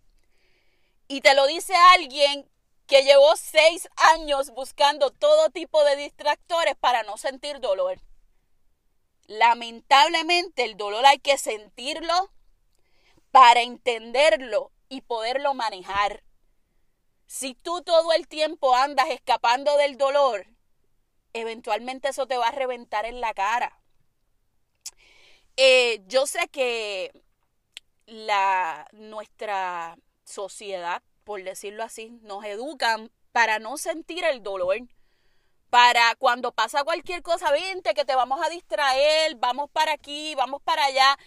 Y 1.07 1.21
te 1.21 1.33
lo 1.33 1.47
dice 1.47 1.73
alguien 1.93 2.49
que 2.87 3.03
llevó 3.03 3.35
seis 3.35 3.87
años 3.95 4.49
buscando 4.51 5.11
todo 5.11 5.49
tipo 5.49 5.83
de 5.83 5.95
distractores 5.95 6.75
para 6.75 7.03
no 7.03 7.17
sentir 7.17 7.59
dolor. 7.59 8.01
Lamentablemente 9.27 10.63
el 10.63 10.75
dolor 10.75 11.05
hay 11.05 11.19
que 11.19 11.37
sentirlo 11.37 12.31
para 13.31 13.61
entenderlo 13.61 14.71
y 14.89 15.01
poderlo 15.01 15.53
manejar. 15.53 16.23
Si 17.27 17.53
tú 17.53 17.83
todo 17.83 18.11
el 18.13 18.27
tiempo 18.27 18.75
andas 18.75 19.09
escapando 19.09 19.77
del 19.77 19.97
dolor, 19.97 20.47
eventualmente 21.33 22.09
eso 22.09 22.25
te 22.25 22.37
va 22.37 22.47
a 22.47 22.51
reventar 22.51 23.05
en 23.05 23.21
la 23.21 23.35
cara. 23.35 23.78
Eh, 25.61 26.01
yo 26.07 26.25
sé 26.25 26.47
que 26.47 27.11
la, 28.05 28.87
nuestra 28.93 29.97
sociedad, 30.23 31.03
por 31.25 31.43
decirlo 31.43 31.83
así, 31.83 32.17
nos 32.21 32.45
educan 32.45 33.11
para 33.33 33.59
no 33.59 33.75
sentir 33.75 34.23
el 34.23 34.41
dolor. 34.41 34.77
Para 35.69 36.15
cuando 36.15 36.53
pasa 36.53 36.85
cualquier 36.85 37.21
cosa, 37.23 37.51
vente 37.51 37.93
que 37.93 38.05
te 38.05 38.15
vamos 38.15 38.39
a 38.41 38.47
distraer, 38.49 39.35
vamos 39.35 39.69
para 39.69 39.91
aquí, 39.91 40.33
vamos 40.35 40.61
para 40.61 40.85
allá 40.85 41.17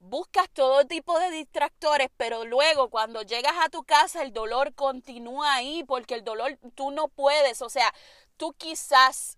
buscas 0.00 0.48
todo 0.50 0.86
tipo 0.86 1.18
de 1.18 1.30
distractores, 1.30 2.08
pero 2.16 2.44
luego 2.44 2.88
cuando 2.88 3.22
llegas 3.22 3.54
a 3.60 3.68
tu 3.68 3.82
casa 3.82 4.22
el 4.22 4.32
dolor 4.32 4.72
continúa 4.74 5.54
ahí 5.54 5.82
porque 5.84 6.14
el 6.14 6.24
dolor 6.24 6.56
tú 6.74 6.92
no 6.92 7.08
puedes, 7.08 7.62
o 7.62 7.68
sea, 7.68 7.92
tú 8.36 8.52
quizás 8.52 9.36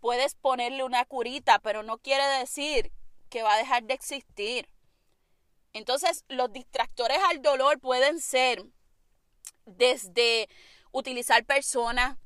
puedes 0.00 0.36
ponerle 0.36 0.84
una 0.84 1.04
curita, 1.04 1.58
pero 1.58 1.82
no 1.82 1.98
quiere 1.98 2.24
decir 2.38 2.92
que 3.28 3.42
va 3.42 3.54
a 3.54 3.58
dejar 3.58 3.84
de 3.84 3.94
existir. 3.94 4.68
Entonces, 5.72 6.24
los 6.28 6.52
distractores 6.52 7.18
al 7.28 7.42
dolor 7.42 7.80
pueden 7.80 8.20
ser 8.20 8.64
desde 9.66 10.48
utilizar 10.92 11.44
personas, 11.44 12.16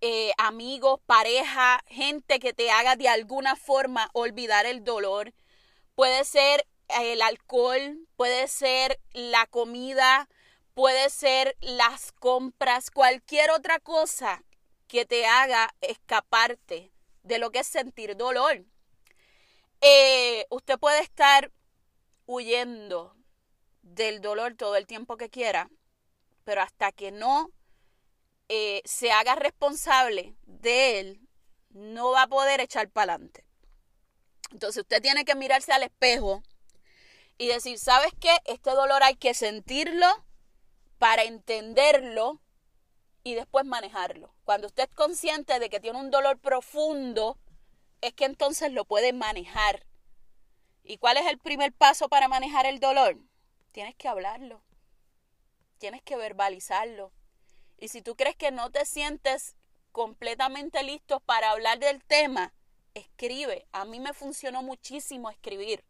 eh, 0.00 0.32
amigos, 0.38 1.00
pareja, 1.04 1.82
gente 1.86 2.38
que 2.38 2.54
te 2.54 2.70
haga 2.70 2.96
de 2.96 3.08
alguna 3.08 3.56
forma 3.56 4.08
olvidar 4.14 4.64
el 4.64 4.82
dolor. 4.82 5.34
Puede 5.94 6.24
ser 6.24 6.66
el 6.88 7.20
alcohol, 7.20 8.08
puede 8.16 8.48
ser 8.48 8.98
la 9.12 9.46
comida, 9.46 10.28
puede 10.74 11.10
ser 11.10 11.56
las 11.60 12.12
compras, 12.12 12.90
cualquier 12.90 13.50
otra 13.50 13.78
cosa 13.78 14.42
que 14.88 15.04
te 15.04 15.26
haga 15.26 15.74
escaparte 15.82 16.90
de 17.22 17.38
lo 17.38 17.50
que 17.50 17.60
es 17.60 17.66
sentir 17.66 18.16
dolor. 18.16 18.64
Eh, 19.80 20.46
usted 20.50 20.78
puede 20.78 21.00
estar 21.00 21.50
huyendo 22.26 23.16
del 23.82 24.20
dolor 24.20 24.54
todo 24.54 24.76
el 24.76 24.86
tiempo 24.86 25.16
que 25.16 25.30
quiera, 25.30 25.70
pero 26.44 26.62
hasta 26.62 26.92
que 26.92 27.10
no 27.10 27.50
eh, 28.48 28.82
se 28.84 29.10
haga 29.10 29.36
responsable 29.36 30.36
de 30.44 31.00
él, 31.00 31.20
no 31.70 32.10
va 32.10 32.22
a 32.22 32.28
poder 32.28 32.60
echar 32.60 32.90
para 32.90 33.14
adelante. 33.14 33.44
Entonces 34.50 34.82
usted 34.82 35.00
tiene 35.00 35.24
que 35.24 35.34
mirarse 35.34 35.72
al 35.72 35.84
espejo 35.84 36.42
y 37.38 37.46
decir, 37.46 37.78
¿sabes 37.78 38.12
qué? 38.20 38.36
Este 38.44 38.70
dolor 38.72 39.02
hay 39.02 39.16
que 39.16 39.32
sentirlo 39.34 40.06
para 40.98 41.22
entenderlo 41.22 42.42
y 43.22 43.34
después 43.34 43.64
manejarlo. 43.64 44.34
Cuando 44.44 44.66
usted 44.66 44.88
es 44.90 44.94
consciente 44.94 45.58
de 45.58 45.70
que 45.70 45.80
tiene 45.80 45.98
un 45.98 46.10
dolor 46.10 46.38
profundo, 46.38 47.38
es 48.00 48.12
que 48.14 48.24
entonces 48.24 48.72
lo 48.72 48.84
puede 48.84 49.12
manejar. 49.12 49.86
¿Y 50.82 50.98
cuál 50.98 51.16
es 51.16 51.26
el 51.26 51.38
primer 51.38 51.72
paso 51.72 52.08
para 52.08 52.28
manejar 52.28 52.66
el 52.66 52.80
dolor? 52.80 53.18
Tienes 53.72 53.94
que 53.94 54.08
hablarlo. 54.08 54.62
Tienes 55.78 56.02
que 56.02 56.16
verbalizarlo. 56.16 57.12
Y 57.78 57.88
si 57.88 58.02
tú 58.02 58.16
crees 58.16 58.36
que 58.36 58.50
no 58.50 58.70
te 58.70 58.84
sientes 58.84 59.56
completamente 59.92 60.82
listo 60.82 61.20
para 61.20 61.50
hablar 61.50 61.78
del 61.78 62.02
tema, 62.04 62.52
escribe. 62.94 63.66
A 63.72 63.84
mí 63.84 64.00
me 64.00 64.12
funcionó 64.12 64.62
muchísimo 64.62 65.30
escribir. 65.30 65.84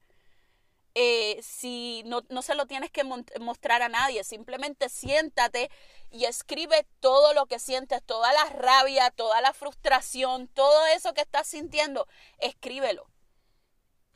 Si 1.43 2.03
no, 2.07 2.23
no 2.29 2.43
se 2.43 2.55
lo 2.55 2.67
tienes 2.67 2.91
que 2.91 3.05
mostrar 3.05 3.83
a 3.83 3.89
nadie, 3.89 4.25
simplemente 4.25 4.89
siéntate 4.89 5.71
y 6.11 6.25
escribe 6.25 6.87
todo 7.01 7.35
lo 7.35 7.47
que 7.47 7.59
sientes, 7.59 8.03
toda 8.05 8.33
la 8.33 8.45
rabia, 8.45 9.11
toda 9.11 9.41
la 9.41 9.53
frustración, 9.53 10.49
todo 10.49 10.87
eso 10.87 11.15
que 11.15 11.21
estás 11.21 11.47
sintiendo, 11.47 12.07
escríbelo. 12.39 13.07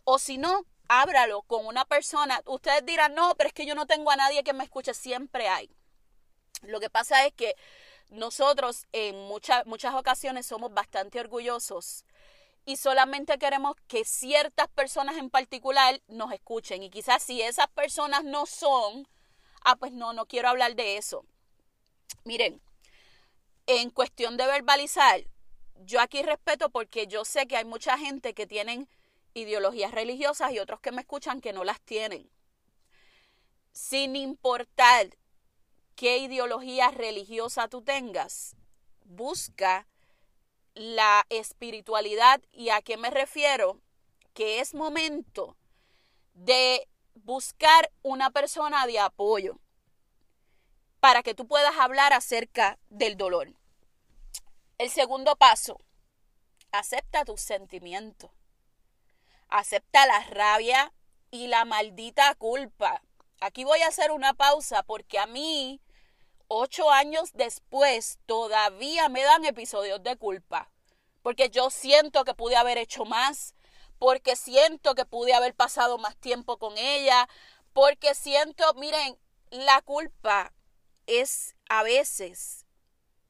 O 0.04 0.18
si 0.18 0.38
no, 0.38 0.66
ábralo 0.88 1.42
con 1.42 1.66
una 1.66 1.85
persona. 1.85 2.42
Ustedes 2.47 2.85
dirán, 2.85 3.14
no, 3.14 3.35
pero 3.37 3.49
es 3.49 3.54
que 3.54 3.66
yo 3.66 3.75
no 3.75 3.87
tengo 3.87 4.11
a 4.11 4.16
nadie 4.16 4.44
que 4.44 4.52
me 4.52 4.64
escuche, 4.64 4.94
siempre 4.94 5.49
hay. 5.49 5.71
Lo 6.62 6.80
que 6.80 6.90
pasa 6.90 7.26
es 7.26 7.33
que 7.35 7.56
nosotros 8.11 8.87
en 8.92 9.16
muchas, 9.26 9.66
muchas 9.66 9.94
ocasiones 9.94 10.47
somos 10.47 10.73
bastante 10.73 11.21
orgullosos 11.21 12.04
y 12.64 12.76
solamente 12.76 13.38
queremos 13.38 13.76
que 13.88 14.04
ciertas 14.04 14.68
personas 14.68 15.16
en 15.16 15.30
particular 15.30 16.00
nos 16.09 16.33
escuchen. 16.33 16.83
Y 16.83 16.90
quizás 16.90 17.23
si 17.23 17.42
esas 17.42 17.68
personas 17.68 18.25
no 18.25 18.47
son, 18.47 19.06
ah, 19.64 19.76
pues 19.76 19.92
no, 19.92 20.12
no 20.12 20.26
quiero 20.26 20.49
hablar 20.49 20.75
de 20.75 20.97
eso. 20.97 21.26
Miren, 22.25 22.62
en 23.66 23.90
cuestión 23.90 24.37
de 24.37 24.47
verbalizar, 24.47 25.25
yo 25.76 26.00
aquí 26.00 26.23
respeto 26.23 26.71
porque 26.71 27.06
yo 27.06 27.25
sé 27.25 27.47
que 27.47 27.56
hay 27.56 27.64
mucha 27.64 27.99
gente 27.99 28.35
que 28.35 28.47
tienen 28.47 28.88
ideologías 29.35 29.92
religiosas 29.92 30.52
y 30.52 30.59
otros 30.59 30.80
que 30.80 30.92
me 30.92 31.02
escuchan 31.02 31.40
que 31.40 31.52
no 31.52 31.64
las 31.64 31.80
tienen. 31.80 32.30
Sin 33.73 34.16
importar 34.16 35.18
qué 35.97 36.18
ideología 36.18 36.90
religiosa 36.90 37.68
tú 37.68 37.83
tengas, 37.83 38.56
busca 39.04 39.87
la 40.75 41.25
espiritualidad 41.28 42.40
y 42.52 42.71
a 42.71 42.83
qué 42.83 42.97
me 42.97 43.11
refiero, 43.11 43.81
que 44.35 44.61
es 44.61 44.75
momento 44.75 45.57
de 46.35 46.88
buscar 47.14 47.90
una 48.02 48.31
persona 48.31 48.87
de 48.87 48.99
apoyo 48.99 49.59
para 51.00 51.23
que 51.23 51.35
tú 51.35 51.47
puedas 51.47 51.76
hablar 51.78 52.12
acerca 52.12 52.78
del 52.88 53.16
dolor. 53.16 53.52
El 54.78 54.90
segundo 54.90 55.37
paso, 55.37 55.81
acepta 56.73 57.25
tus 57.25 57.40
sentimientos. 57.40 58.31
Acepta 59.49 60.07
la 60.07 60.25
rabia 60.25 60.93
y 61.31 61.47
la 61.47 61.64
maldita 61.64 62.35
culpa. 62.35 63.02
Aquí 63.40 63.64
voy 63.64 63.83
a 63.83 63.88
hacer 63.88 64.11
una 64.11 64.35
pausa 64.35 64.83
porque 64.83 65.19
a 65.19 65.26
mí 65.26 65.81
ocho 66.49 66.91
años 66.91 67.31
después 67.35 68.19
todavía 68.27 69.09
me 69.09 69.23
dan 69.23 69.45
episodios 69.45 70.03
de 70.03 70.17
culpa. 70.17 70.71
Porque 71.23 71.51
yo 71.51 71.71
siento 71.71 72.25
que 72.25 72.35
pude 72.35 72.57
haber 72.57 72.79
hecho 72.79 73.05
más, 73.05 73.55
porque 73.99 74.37
siento 74.37 74.95
que 74.95 75.05
pude 75.05 75.35
haber 75.35 75.55
pasado 75.55 75.99
más 75.99 76.17
tiempo 76.17 76.59
con 76.59 76.77
ella, 76.77 77.29
porque 77.73 78.15
siento, 78.15 78.73
miren, 78.75 79.19
la 79.51 79.81
culpa 79.83 80.53
es 81.07 81.55
a 81.69 81.83
veces 81.83 82.67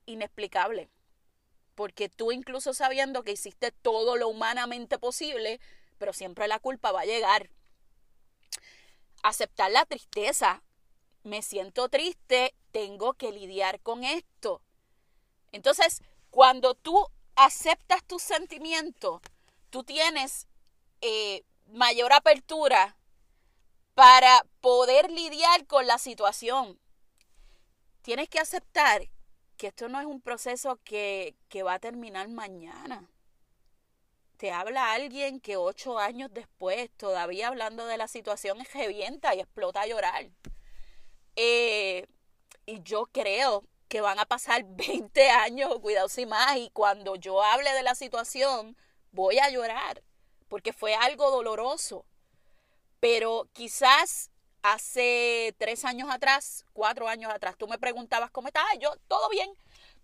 inexplicable. 0.07 0.91
Porque 1.75 2.09
tú 2.09 2.33
incluso 2.33 2.75
sabiendo 2.75 3.23
que 3.23 3.33
hiciste 3.33 3.73
todo 3.73 4.17
lo 4.17 4.29
humanamente 4.29 4.99
posible, 4.99 5.61
pero 5.99 6.13
siempre 6.13 6.49
la 6.49 6.59
culpa 6.59 6.93
va 6.93 7.03
a 7.03 7.07
llegar. 7.07 7.51
Aceptar 9.23 9.71
la 9.71 9.85
tristeza. 9.85 10.63
Me 11.25 11.43
siento 11.43 11.89
triste 11.89 12.55
tengo 12.71 13.15
que 13.15 13.33
lidiar 13.33 13.81
con 13.81 14.05
esto. 14.05 14.61
Entonces, 15.53 16.03
cuando 16.31 16.75
tú 16.75 17.07
aceptas 17.35 18.05
tus 18.05 18.23
sentimientos, 18.23 19.21
tú 19.71 19.85
tienes 19.85 20.47
eh, 21.01 21.45
mayor 21.67 22.13
apertura 22.13 22.97
para 23.95 24.45
poder 24.61 25.11
lidiar 25.11 25.67
con 25.67 25.87
la 25.87 25.99
situación. 25.99 26.79
Tienes 28.03 28.29
que 28.29 28.41
aceptar 28.41 29.09
que 29.57 29.69
esto 29.69 29.89
no 29.89 30.01
es 30.01 30.07
un 30.07 30.21
proceso 30.21 30.79
que, 30.85 31.37
que 31.49 31.63
va 31.63 31.75
a 31.75 31.79
terminar 31.79 32.29
mañana. 32.29 33.09
Te 34.37 34.51
habla 34.51 34.93
alguien 34.93 35.41
que 35.41 35.57
ocho 35.57 35.99
años 35.99 36.31
después, 36.35 36.91
todavía 36.97 37.49
hablando 37.49 37.87
de 37.87 37.97
la 37.97 38.09
situación, 38.09 38.59
revienta 38.75 39.35
y 39.35 39.41
explota 39.41 39.83
a 39.83 39.87
llorar. 39.87 40.29
Eh, 41.37 42.07
y 42.67 42.83
yo 42.83 43.07
creo 43.07 43.65
que 43.89 44.01
van 44.01 44.19
a 44.19 44.27
pasar 44.27 44.65
20 44.69 45.31
años, 45.31 45.79
cuidado 45.81 46.09
sin 46.09 46.29
más, 46.29 46.57
y 46.57 46.71
cuando 46.71 47.17
yo 47.17 47.43
hable 47.43 47.73
de 47.73 47.83
la 47.83 47.95
situación, 47.95 48.77
voy 49.13 49.39
a 49.39 49.51
llorar, 49.51 50.03
porque 50.49 50.73
fue 50.73 50.95
algo 50.95 51.31
doloroso. 51.31 52.05
Pero 53.01 53.49
quizás 53.53 54.31
hace 54.63 55.55
tres 55.59 55.85
años 55.85 56.09
atrás, 56.11 56.65
cuatro 56.73 57.07
años 57.09 57.33
atrás, 57.33 57.57
tú 57.59 57.69
me 57.69 57.79
preguntabas 57.79 58.31
cómo 58.31 58.49
estás, 58.49 58.65
yo, 58.81 58.95
todo 59.09 59.29
bien, 59.29 59.51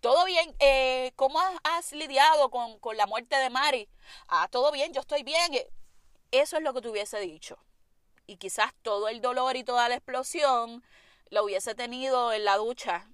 todo 0.01 0.25
bien, 0.25 0.55
eh, 0.61 1.13
¿cómo 1.17 1.41
has, 1.65 1.93
lidiado 1.93 2.51
con, 2.51 2.79
con, 2.79 2.97
la 2.97 3.07
muerte 3.07 3.37
de 3.37 3.51
Mari? 3.51 3.89
Ah, 4.29 4.49
todo 4.51 4.71
bien, 4.73 4.93
yo 4.93 5.01
estoy 5.01 5.23
bien. 5.23 5.53
Eso 6.31 6.57
es 6.57 6.63
lo 6.63 6.73
que 6.73 6.81
te 6.81 6.89
hubiese 6.89 7.21
dicho. 7.21 7.59
Y 8.27 8.37
quizás 8.37 8.73
todo 8.83 9.09
el 9.09 9.21
dolor 9.21 9.57
y 9.57 9.65
toda 9.65 9.89
la 9.89 9.97
explosión 9.97 10.83
lo 11.31 11.45
hubiese 11.45 11.75
tenido 11.75 12.33
en 12.33 12.45
la 12.45 12.57
ducha, 12.57 13.09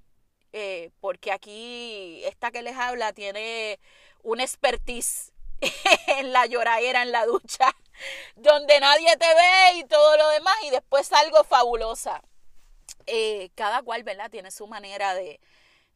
eh, 0.53 0.91
porque 1.01 1.33
aquí 1.33 2.23
esta 2.25 2.51
que 2.51 2.63
les 2.63 2.77
habla 2.77 3.13
tiene 3.13 3.79
un 4.23 4.41
expertise 4.41 5.33
en 6.09 6.33
la 6.33 6.47
lloradera 6.47 7.03
en 7.03 7.13
la 7.13 7.27
ducha, 7.27 7.77
donde 8.37 8.81
nadie 8.81 9.17
te 9.17 9.27
ve 9.27 9.79
y 9.79 9.85
todo 9.85 10.17
lo 10.17 10.29
demás, 10.31 10.57
y 10.65 10.71
después 10.71 11.13
algo 11.13 11.45
fabulosa. 11.45 12.23
Eh, 13.07 13.51
cada 13.55 13.83
cual, 13.83 14.03
¿verdad? 14.03 14.31
Tiene 14.31 14.51
su 14.51 14.67
manera 14.67 15.15
de, 15.15 15.39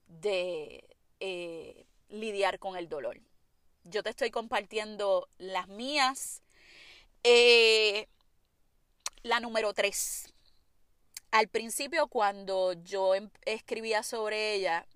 de 0.07 0.85
eh, 1.19 1.87
lidiar 2.09 2.59
con 2.59 2.77
el 2.77 2.89
dolor. 2.89 3.19
Yo 3.85 4.03
te 4.03 4.11
estoy 4.11 4.31
compartiendo 4.31 5.29
las 5.39 5.67
mías. 5.69 6.43
la 9.23 9.41
número 9.41 9.75
tres 9.75 10.33
al 11.31 11.49
principio 11.49 12.09
cuando 12.09 12.73
yo 12.73 13.15
em, 13.15 13.31
escribía 13.45 14.03
sobre 14.03 14.55
ella, 14.55 14.87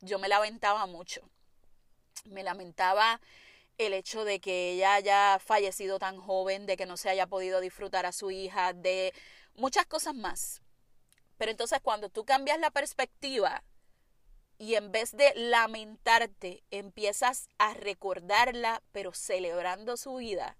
yo 0.00 0.18
me 0.18 0.28
lamentaba 0.28 0.86
mucho. 0.86 1.22
Me 2.24 2.42
lamentaba 2.42 3.20
el 3.78 3.94
hecho 3.94 4.24
de 4.24 4.40
que 4.40 4.72
ella 4.72 4.94
haya 4.94 5.38
fallecido 5.38 5.98
tan 5.98 6.18
joven, 6.18 6.66
de 6.66 6.76
que 6.76 6.86
no 6.86 6.96
se 6.96 7.08
haya 7.08 7.26
podido 7.26 7.60
disfrutar 7.60 8.06
a 8.06 8.12
su 8.12 8.30
hija, 8.30 8.72
de 8.72 9.12
muchas 9.54 9.86
cosas 9.86 10.14
más. 10.14 10.62
Pero 11.38 11.50
entonces 11.50 11.80
cuando 11.82 12.08
tú 12.08 12.24
cambias 12.24 12.58
la 12.60 12.70
perspectiva 12.70 13.64
y 14.58 14.74
en 14.76 14.92
vez 14.92 15.16
de 15.16 15.32
lamentarte, 15.34 16.62
empiezas 16.70 17.48
a 17.58 17.74
recordarla, 17.74 18.82
pero 18.92 19.12
celebrando 19.12 19.96
su 19.96 20.16
vida, 20.16 20.56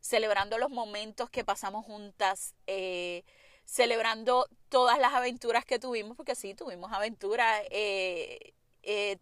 celebrando 0.00 0.58
los 0.58 0.70
momentos 0.70 1.28
que 1.28 1.44
pasamos 1.44 1.84
juntas, 1.84 2.54
eh, 2.66 3.24
celebrando 3.64 4.46
todas 4.68 4.98
las 4.98 5.14
aventuras 5.14 5.64
que 5.64 5.78
tuvimos, 5.78 6.16
porque 6.16 6.34
sí, 6.34 6.54
tuvimos 6.54 6.92
aventuras, 6.92 7.62
eh, 7.70 8.54
eh, 8.82 9.18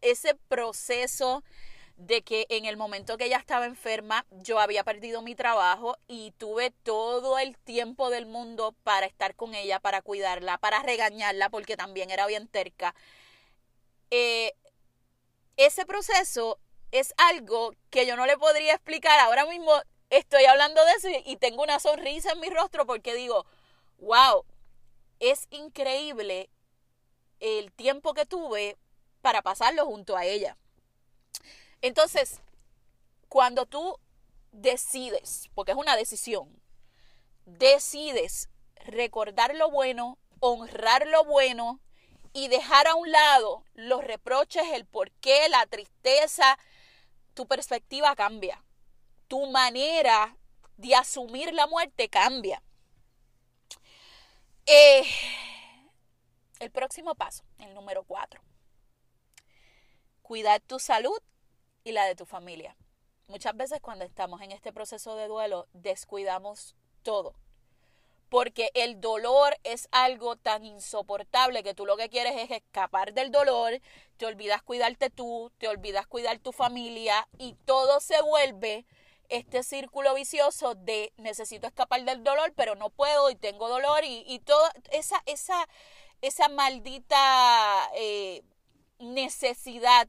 ese 0.00 0.34
proceso 0.48 1.42
de 1.96 2.22
que 2.22 2.46
en 2.50 2.66
el 2.66 2.76
momento 2.76 3.16
que 3.16 3.24
ella 3.24 3.38
estaba 3.38 3.64
enferma 3.64 4.26
yo 4.30 4.60
había 4.60 4.84
perdido 4.84 5.22
mi 5.22 5.34
trabajo 5.34 5.96
y 6.06 6.32
tuve 6.32 6.70
todo 6.70 7.38
el 7.38 7.56
tiempo 7.56 8.10
del 8.10 8.26
mundo 8.26 8.74
para 8.82 9.06
estar 9.06 9.34
con 9.34 9.54
ella, 9.54 9.80
para 9.80 10.02
cuidarla, 10.02 10.58
para 10.58 10.82
regañarla 10.82 11.48
porque 11.48 11.76
también 11.76 12.10
era 12.10 12.26
bien 12.26 12.48
terca. 12.48 12.94
Eh, 14.10 14.52
ese 15.56 15.86
proceso 15.86 16.58
es 16.92 17.14
algo 17.16 17.74
que 17.90 18.06
yo 18.06 18.16
no 18.16 18.26
le 18.26 18.36
podría 18.36 18.74
explicar. 18.74 19.18
Ahora 19.20 19.46
mismo 19.46 19.72
estoy 20.10 20.44
hablando 20.44 20.84
de 20.84 20.92
eso 20.92 21.08
y 21.24 21.36
tengo 21.36 21.62
una 21.62 21.80
sonrisa 21.80 22.32
en 22.32 22.40
mi 22.40 22.50
rostro 22.50 22.86
porque 22.86 23.14
digo, 23.14 23.46
wow, 23.98 24.44
es 25.20 25.46
increíble 25.50 26.50
el 27.40 27.72
tiempo 27.72 28.14
que 28.14 28.26
tuve 28.26 28.76
para 29.22 29.42
pasarlo 29.42 29.84
junto 29.86 30.16
a 30.16 30.24
ella. 30.24 30.56
Entonces, 31.82 32.40
cuando 33.28 33.66
tú 33.66 33.98
decides, 34.52 35.50
porque 35.54 35.72
es 35.72 35.78
una 35.78 35.96
decisión, 35.96 36.60
decides 37.44 38.48
recordar 38.74 39.54
lo 39.54 39.70
bueno, 39.70 40.18
honrar 40.40 41.06
lo 41.06 41.24
bueno 41.24 41.80
y 42.32 42.48
dejar 42.48 42.86
a 42.86 42.94
un 42.94 43.10
lado 43.10 43.64
los 43.74 44.04
reproches, 44.04 44.64
el 44.72 44.84
porqué, 44.84 45.48
la 45.48 45.66
tristeza, 45.66 46.58
tu 47.34 47.46
perspectiva 47.46 48.14
cambia. 48.14 48.62
Tu 49.28 49.46
manera 49.50 50.36
de 50.76 50.94
asumir 50.94 51.52
la 51.52 51.66
muerte 51.66 52.08
cambia. 52.08 52.62
Eh, 54.68 55.04
el 56.58 56.72
próximo 56.72 57.14
paso, 57.14 57.44
el 57.60 57.72
número 57.72 58.02
cuatro. 58.02 58.42
Cuidar 60.22 60.60
tu 60.60 60.80
salud 60.80 61.18
y 61.84 61.92
la 61.92 62.04
de 62.06 62.16
tu 62.16 62.26
familia. 62.26 62.76
Muchas 63.28 63.56
veces 63.56 63.80
cuando 63.80 64.04
estamos 64.04 64.42
en 64.42 64.50
este 64.50 64.72
proceso 64.72 65.14
de 65.14 65.28
duelo 65.28 65.68
descuidamos 65.72 66.74
todo. 67.04 67.36
Porque 68.28 68.72
el 68.74 69.00
dolor 69.00 69.56
es 69.62 69.88
algo 69.92 70.34
tan 70.34 70.64
insoportable 70.64 71.62
que 71.62 71.74
tú 71.74 71.86
lo 71.86 71.96
que 71.96 72.08
quieres 72.08 72.34
es 72.36 72.50
escapar 72.50 73.14
del 73.14 73.30
dolor, 73.30 73.80
te 74.16 74.26
olvidas 74.26 74.62
cuidarte 74.62 75.10
tú, 75.10 75.52
te 75.58 75.68
olvidas 75.68 76.08
cuidar 76.08 76.40
tu 76.40 76.50
familia 76.50 77.28
y 77.38 77.54
todo 77.66 78.00
se 78.00 78.20
vuelve 78.20 78.84
este 79.28 79.62
círculo 79.62 80.14
vicioso 80.14 80.74
de 80.74 81.12
necesito 81.16 81.66
escapar 81.66 82.04
del 82.04 82.22
dolor, 82.24 82.52
pero 82.56 82.74
no 82.74 82.90
puedo 82.90 83.30
y 83.30 83.36
tengo 83.36 83.68
dolor 83.68 84.04
y, 84.04 84.24
y 84.26 84.38
toda 84.40 84.72
esa, 84.90 85.22
esa, 85.26 85.68
esa 86.22 86.48
maldita 86.48 87.90
eh, 87.94 88.42
necesidad 88.98 90.08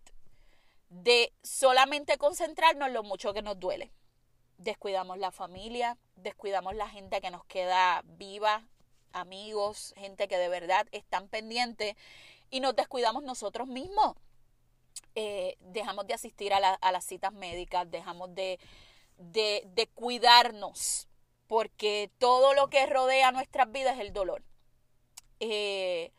de 0.90 1.34
solamente 1.44 2.18
concentrarnos 2.18 2.88
en 2.88 2.94
lo 2.94 3.04
mucho 3.04 3.34
que 3.34 3.42
nos 3.42 3.60
duele. 3.60 3.92
Descuidamos 4.58 5.18
la 5.18 5.32
familia, 5.32 5.98
descuidamos 6.16 6.76
la 6.76 6.90
gente 6.90 7.22
que 7.22 7.30
nos 7.30 7.46
queda 7.46 8.02
viva, 8.06 8.66
amigos, 9.12 9.94
gente 9.98 10.28
que 10.28 10.38
de 10.38 10.50
verdad 10.50 10.88
están 10.92 11.28
pendientes 11.28 11.96
y 12.50 12.60
nos 12.60 12.76
descuidamos 12.76 13.24
nosotros 13.24 13.68
mismos. 13.68 14.16
Eh, 15.16 15.58
dejamos 15.60 16.08
de 16.08 16.14
asistir 16.14 16.54
a, 16.54 16.58
a 16.58 16.92
las 16.92 17.06
citas 17.06 17.34
médicas, 17.34 17.90
dejamos 17.90 18.34
de, 18.34 18.60
de, 19.18 19.64
de 19.68 19.88
cuidarnos, 19.88 21.08
porque 21.48 22.12
todo 22.18 22.54
lo 22.54 22.70
que 22.70 22.86
rodea 22.86 23.32
nuestras 23.32 23.72
vidas 23.72 23.96
es 23.96 24.02
el 24.02 24.14
dolor. 24.14 24.44
Eh, 25.40 26.12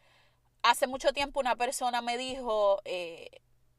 hace 0.62 0.86
mucho 0.86 1.12
tiempo 1.12 1.40
una 1.40 1.56
persona 1.56 2.02
me 2.02 2.16
dijo, 2.16 2.80
eh, 2.84 3.30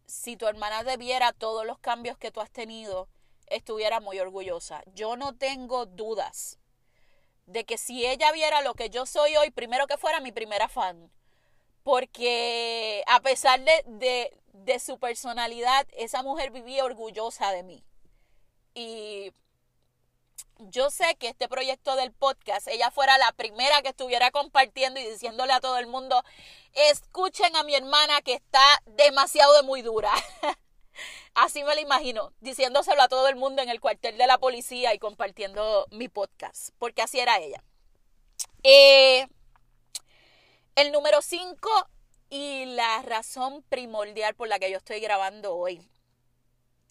si 0.06 0.36
tu 0.38 0.48
hermana 0.48 0.84
te 0.84 0.98
viera 0.98 1.34
todos 1.34 1.66
los 1.66 1.80
cambios 1.80 2.18
que 2.18 2.32
tú 2.32 2.42
has 2.42 2.52
tenido, 2.52 3.08
estuviera 3.48 4.00
muy 4.00 4.20
orgullosa. 4.20 4.84
Yo 4.94 5.16
no 5.18 5.36
tengo 5.36 5.86
dudas 5.86 6.60
de 7.46 7.66
que 7.66 7.78
si 7.78 8.06
ella 8.06 8.32
viera 8.32 8.62
lo 8.62 8.76
que 8.76 8.90
yo 8.90 9.06
soy 9.06 9.36
hoy, 9.36 9.50
primero 9.52 9.88
que 9.88 9.98
fuera 9.98 10.20
mi 10.20 10.32
primera 10.32 10.68
fan. 10.68 11.12
Porque 11.84 13.04
a 13.08 13.22
pesar 13.22 13.64
de, 13.64 13.84
de, 13.88 14.38
de 14.54 14.80
su 14.80 15.00
personalidad, 15.00 15.88
esa 15.94 16.22
mujer 16.22 16.52
vivía 16.52 16.86
orgullosa 16.86 17.52
de 17.52 17.64
mí. 17.64 17.84
Y 18.80 19.34
yo 20.58 20.90
sé 20.90 21.18
que 21.20 21.28
este 21.28 21.50
proyecto 21.50 21.98
del 21.98 22.14
podcast, 22.14 22.70
ella 22.70 22.92
fuera 22.92 23.18
la 23.18 23.34
primera 23.34 23.82
que 23.82 23.90
estuviera 23.90 24.32
compartiendo 24.32 25.02
y 25.02 25.06
diciéndole 25.06 25.52
a 25.52 25.60
todo 25.60 25.78
el 25.80 25.88
mundo, 25.88 26.24
escuchen 26.72 27.58
a 27.58 27.64
mi 27.64 27.76
hermana 27.76 28.22
que 28.22 28.36
está 28.36 28.62
demasiado 28.86 29.54
de 29.56 29.64
muy 29.64 29.82
dura. 29.82 30.14
Así 31.34 31.62
me 31.66 31.76
lo 31.76 31.82
imagino, 31.82 32.32
diciéndoselo 32.40 33.02
a 33.02 33.10
todo 33.10 33.28
el 33.28 33.36
mundo 33.36 33.62
en 33.62 33.68
el 33.68 33.82
cuartel 33.82 34.18
de 34.18 34.28
la 34.28 34.38
policía 34.38 34.94
y 34.94 35.00
compartiendo 35.00 35.86
mi 35.92 36.08
podcast, 36.08 36.70
porque 36.78 37.02
así 37.02 37.20
era 37.20 37.38
ella. 37.40 37.64
Eh, 38.64 39.28
el 40.76 40.94
número 40.94 41.22
5 41.22 41.70
y 42.30 42.66
la 42.66 43.02
razón 43.02 43.62
primordial 43.64 44.36
por 44.36 44.48
la 44.48 44.58
que 44.58 44.72
yo 44.72 44.78
estoy 44.78 45.02
grabando 45.02 45.56
hoy 45.56 45.86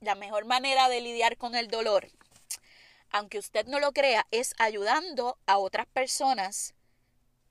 la 0.00 0.14
mejor 0.14 0.44
manera 0.44 0.88
de 0.88 1.00
lidiar 1.00 1.36
con 1.36 1.54
el 1.54 1.68
dolor, 1.68 2.08
aunque 3.10 3.38
usted 3.38 3.66
no 3.66 3.80
lo 3.80 3.92
crea, 3.92 4.26
es 4.30 4.54
ayudando 4.58 5.38
a 5.46 5.58
otras 5.58 5.86
personas 5.86 6.74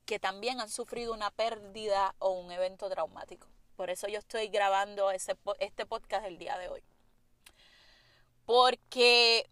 que 0.06 0.20
también 0.20 0.62
han 0.62 0.70
sufrido 0.70 1.14
una 1.14 1.32
pérdida 1.32 2.16
o 2.20 2.32
un 2.32 2.52
evento 2.52 2.90
traumático. 2.90 3.48
Por 3.76 3.90
eso 3.90 4.08
yo 4.08 4.20
estoy 4.20 4.48
grabando 4.48 5.12
ese, 5.12 5.36
este 5.60 5.86
podcast 5.86 6.26
el 6.26 6.38
día 6.38 6.58
de 6.58 6.70
hoy. 6.70 6.84
Porque 8.46 9.50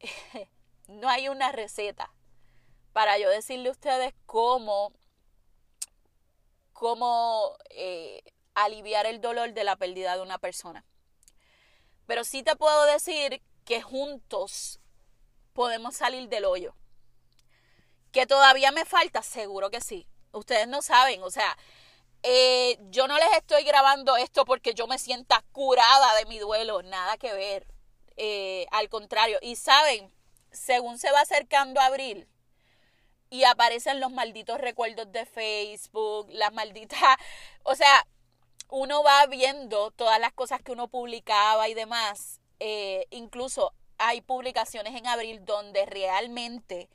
no 0.88 1.08
hay 1.08 1.28
una 1.28 1.52
receta 1.52 2.10
para 2.92 3.18
yo 3.18 3.28
decirle 3.28 3.68
a 3.68 3.72
ustedes 3.72 4.14
cómo, 4.24 4.92
cómo 6.72 7.56
eh, 7.70 8.22
aliviar 8.54 9.04
el 9.04 9.20
dolor 9.20 9.52
de 9.52 9.64
la 9.64 9.76
pérdida 9.76 10.16
de 10.16 10.22
una 10.22 10.38
persona. 10.38 10.84
Pero 12.06 12.24
sí 12.24 12.42
te 12.42 12.56
puedo 12.56 12.84
decir 12.86 13.42
que 13.64 13.82
juntos 13.82 14.80
podemos 15.52 15.96
salir 15.96 16.28
del 16.28 16.44
hoyo. 16.44 16.74
Que 18.12 18.26
todavía 18.26 18.70
me 18.72 18.84
falta, 18.84 19.22
seguro 19.22 19.70
que 19.70 19.80
sí. 19.80 20.08
Ustedes 20.32 20.68
no 20.68 20.82
saben, 20.82 21.22
o 21.22 21.30
sea, 21.30 21.56
eh, 22.22 22.78
yo 22.90 23.08
no 23.08 23.16
les 23.18 23.32
estoy 23.36 23.64
grabando 23.64 24.16
esto 24.16 24.44
porque 24.44 24.74
yo 24.74 24.86
me 24.86 24.98
sienta 24.98 25.42
curada 25.52 26.14
de 26.16 26.26
mi 26.26 26.38
duelo, 26.38 26.82
nada 26.82 27.16
que 27.16 27.32
ver. 27.32 27.66
Eh, 28.16 28.66
al 28.70 28.88
contrario, 28.88 29.38
y 29.42 29.56
saben, 29.56 30.12
según 30.50 30.98
se 30.98 31.12
va 31.12 31.20
acercando 31.20 31.80
abril 31.80 32.28
y 33.30 33.44
aparecen 33.44 34.00
los 34.00 34.10
malditos 34.10 34.58
recuerdos 34.58 35.10
de 35.12 35.26
Facebook, 35.26 36.28
las 36.30 36.52
malditas, 36.52 36.98
o 37.62 37.74
sea, 37.74 38.06
uno 38.68 39.02
va 39.02 39.26
viendo 39.26 39.90
todas 39.92 40.18
las 40.20 40.32
cosas 40.32 40.60
que 40.62 40.72
uno 40.72 40.88
publicaba 40.88 41.68
y 41.68 41.74
demás. 41.74 42.40
Eh, 42.58 43.06
incluso 43.10 43.72
hay 43.98 44.20
publicaciones 44.20 44.94
en 44.94 45.06
abril 45.06 45.44
donde 45.44 45.86
realmente 45.86 46.88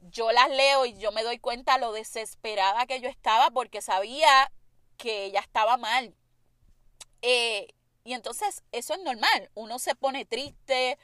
yo 0.00 0.32
las 0.32 0.48
leo 0.50 0.86
y 0.86 0.96
yo 0.98 1.12
me 1.12 1.22
doy 1.22 1.38
cuenta 1.38 1.78
lo 1.78 1.92
desesperada 1.92 2.86
que 2.86 3.00
yo 3.00 3.08
estaba 3.08 3.50
porque 3.50 3.82
sabía 3.82 4.50
que 4.96 5.24
ella 5.24 5.40
estaba 5.40 5.76
mal. 5.76 6.14
Eh, 7.22 7.68
y 8.04 8.14
entonces 8.14 8.62
eso 8.72 8.94
es 8.94 9.00
normal. 9.00 9.50
Uno 9.54 9.78
se 9.78 9.94
pone 9.94 10.24
triste, 10.24 10.98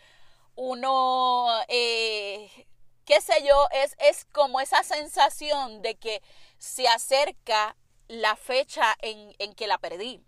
uno, 0.54 1.48
eh, 1.68 2.66
qué 3.04 3.20
sé 3.20 3.44
yo, 3.46 3.68
es, 3.70 3.94
es 3.98 4.24
como 4.26 4.60
esa 4.60 4.82
sensación 4.82 5.82
de 5.82 5.96
que 5.96 6.22
se 6.58 6.88
acerca 6.88 7.76
la 8.08 8.36
fecha 8.36 8.96
en, 9.00 9.34
en 9.38 9.54
que 9.54 9.66
la 9.66 9.78
perdí. 9.78 10.24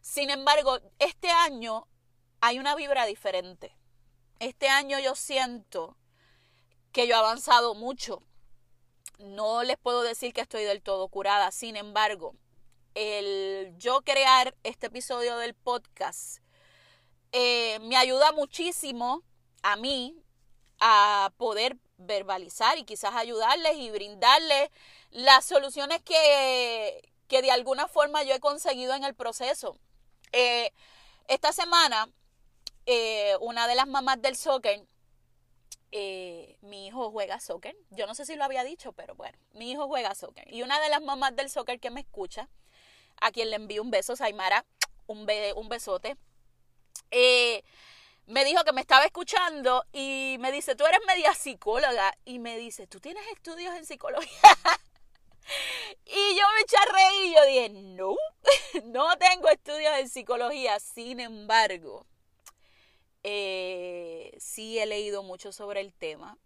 Sin 0.00 0.30
embargo, 0.30 0.80
este 0.98 1.30
año 1.30 1.86
hay 2.40 2.58
una 2.58 2.74
vibra 2.74 3.06
diferente. 3.06 3.76
Este 4.40 4.68
año 4.68 4.98
yo 4.98 5.14
siento 5.14 5.96
que 6.90 7.06
yo 7.06 7.14
he 7.14 7.18
avanzado 7.18 7.74
mucho. 7.74 8.22
No 9.18 9.62
les 9.62 9.78
puedo 9.78 10.02
decir 10.02 10.32
que 10.32 10.40
estoy 10.40 10.64
del 10.64 10.82
todo 10.82 11.08
curada. 11.08 11.52
Sin 11.52 11.76
embargo, 11.76 12.34
el 12.94 13.74
yo 13.78 14.02
crear 14.02 14.54
este 14.64 14.88
episodio 14.88 15.36
del 15.38 15.54
podcast 15.54 16.38
eh, 17.32 17.78
me 17.80 17.96
ayuda 17.96 18.32
muchísimo 18.32 19.22
a 19.62 19.76
mí 19.76 20.22
a 20.80 21.32
poder 21.36 21.78
verbalizar 22.06 22.78
y 22.78 22.84
quizás 22.84 23.14
ayudarles 23.14 23.76
y 23.76 23.90
brindarles 23.90 24.70
las 25.10 25.44
soluciones 25.44 26.00
que, 26.02 27.08
que 27.28 27.42
de 27.42 27.50
alguna 27.50 27.88
forma 27.88 28.22
yo 28.22 28.34
he 28.34 28.40
conseguido 28.40 28.94
en 28.94 29.04
el 29.04 29.14
proceso. 29.14 29.78
Eh, 30.32 30.72
esta 31.28 31.52
semana, 31.52 32.08
eh, 32.86 33.36
una 33.40 33.66
de 33.68 33.74
las 33.74 33.86
mamás 33.86 34.20
del 34.20 34.36
soccer, 34.36 34.86
eh, 35.92 36.56
mi 36.62 36.86
hijo 36.86 37.10
juega 37.10 37.38
soccer. 37.38 37.76
Yo 37.90 38.06
no 38.06 38.14
sé 38.14 38.24
si 38.24 38.34
lo 38.34 38.44
había 38.44 38.64
dicho, 38.64 38.92
pero 38.92 39.14
bueno, 39.14 39.38
mi 39.52 39.70
hijo 39.70 39.86
juega 39.86 40.14
soccer. 40.14 40.52
Y 40.52 40.62
una 40.62 40.80
de 40.80 40.88
las 40.88 41.02
mamás 41.02 41.36
del 41.36 41.50
soccer 41.50 41.80
que 41.80 41.90
me 41.90 42.00
escucha, 42.00 42.48
a 43.20 43.30
quien 43.30 43.50
le 43.50 43.56
envío 43.56 43.82
un 43.82 43.90
beso, 43.90 44.16
Saimara, 44.16 44.64
un, 45.06 45.26
un 45.56 45.68
besote, 45.68 46.16
me 48.32 48.46
dijo 48.46 48.64
que 48.64 48.72
me 48.72 48.80
estaba 48.80 49.04
escuchando 49.04 49.84
y 49.92 50.36
me 50.40 50.50
dice, 50.50 50.74
tú 50.74 50.86
eres 50.86 51.00
media 51.06 51.34
psicóloga. 51.34 52.16
Y 52.24 52.38
me 52.38 52.56
dice, 52.56 52.86
¿tú 52.86 52.98
tienes 52.98 53.22
estudios 53.28 53.76
en 53.76 53.84
psicología? 53.84 54.30
y 56.06 56.34
yo 56.34 56.42
me 56.54 56.60
eché 56.62 56.76
a 56.78 56.92
reír 56.92 57.26
y 57.26 57.34
yo 57.34 57.44
dije, 57.44 57.68
no, 57.68 58.16
no 58.84 59.18
tengo 59.18 59.50
estudios 59.50 59.98
en 59.98 60.08
psicología. 60.08 60.80
Sin 60.80 61.20
embargo, 61.20 62.06
eh, 63.22 64.34
sí 64.38 64.78
he 64.78 64.86
leído 64.86 65.22
mucho 65.22 65.52
sobre 65.52 65.82
el 65.82 65.92
tema 65.92 66.38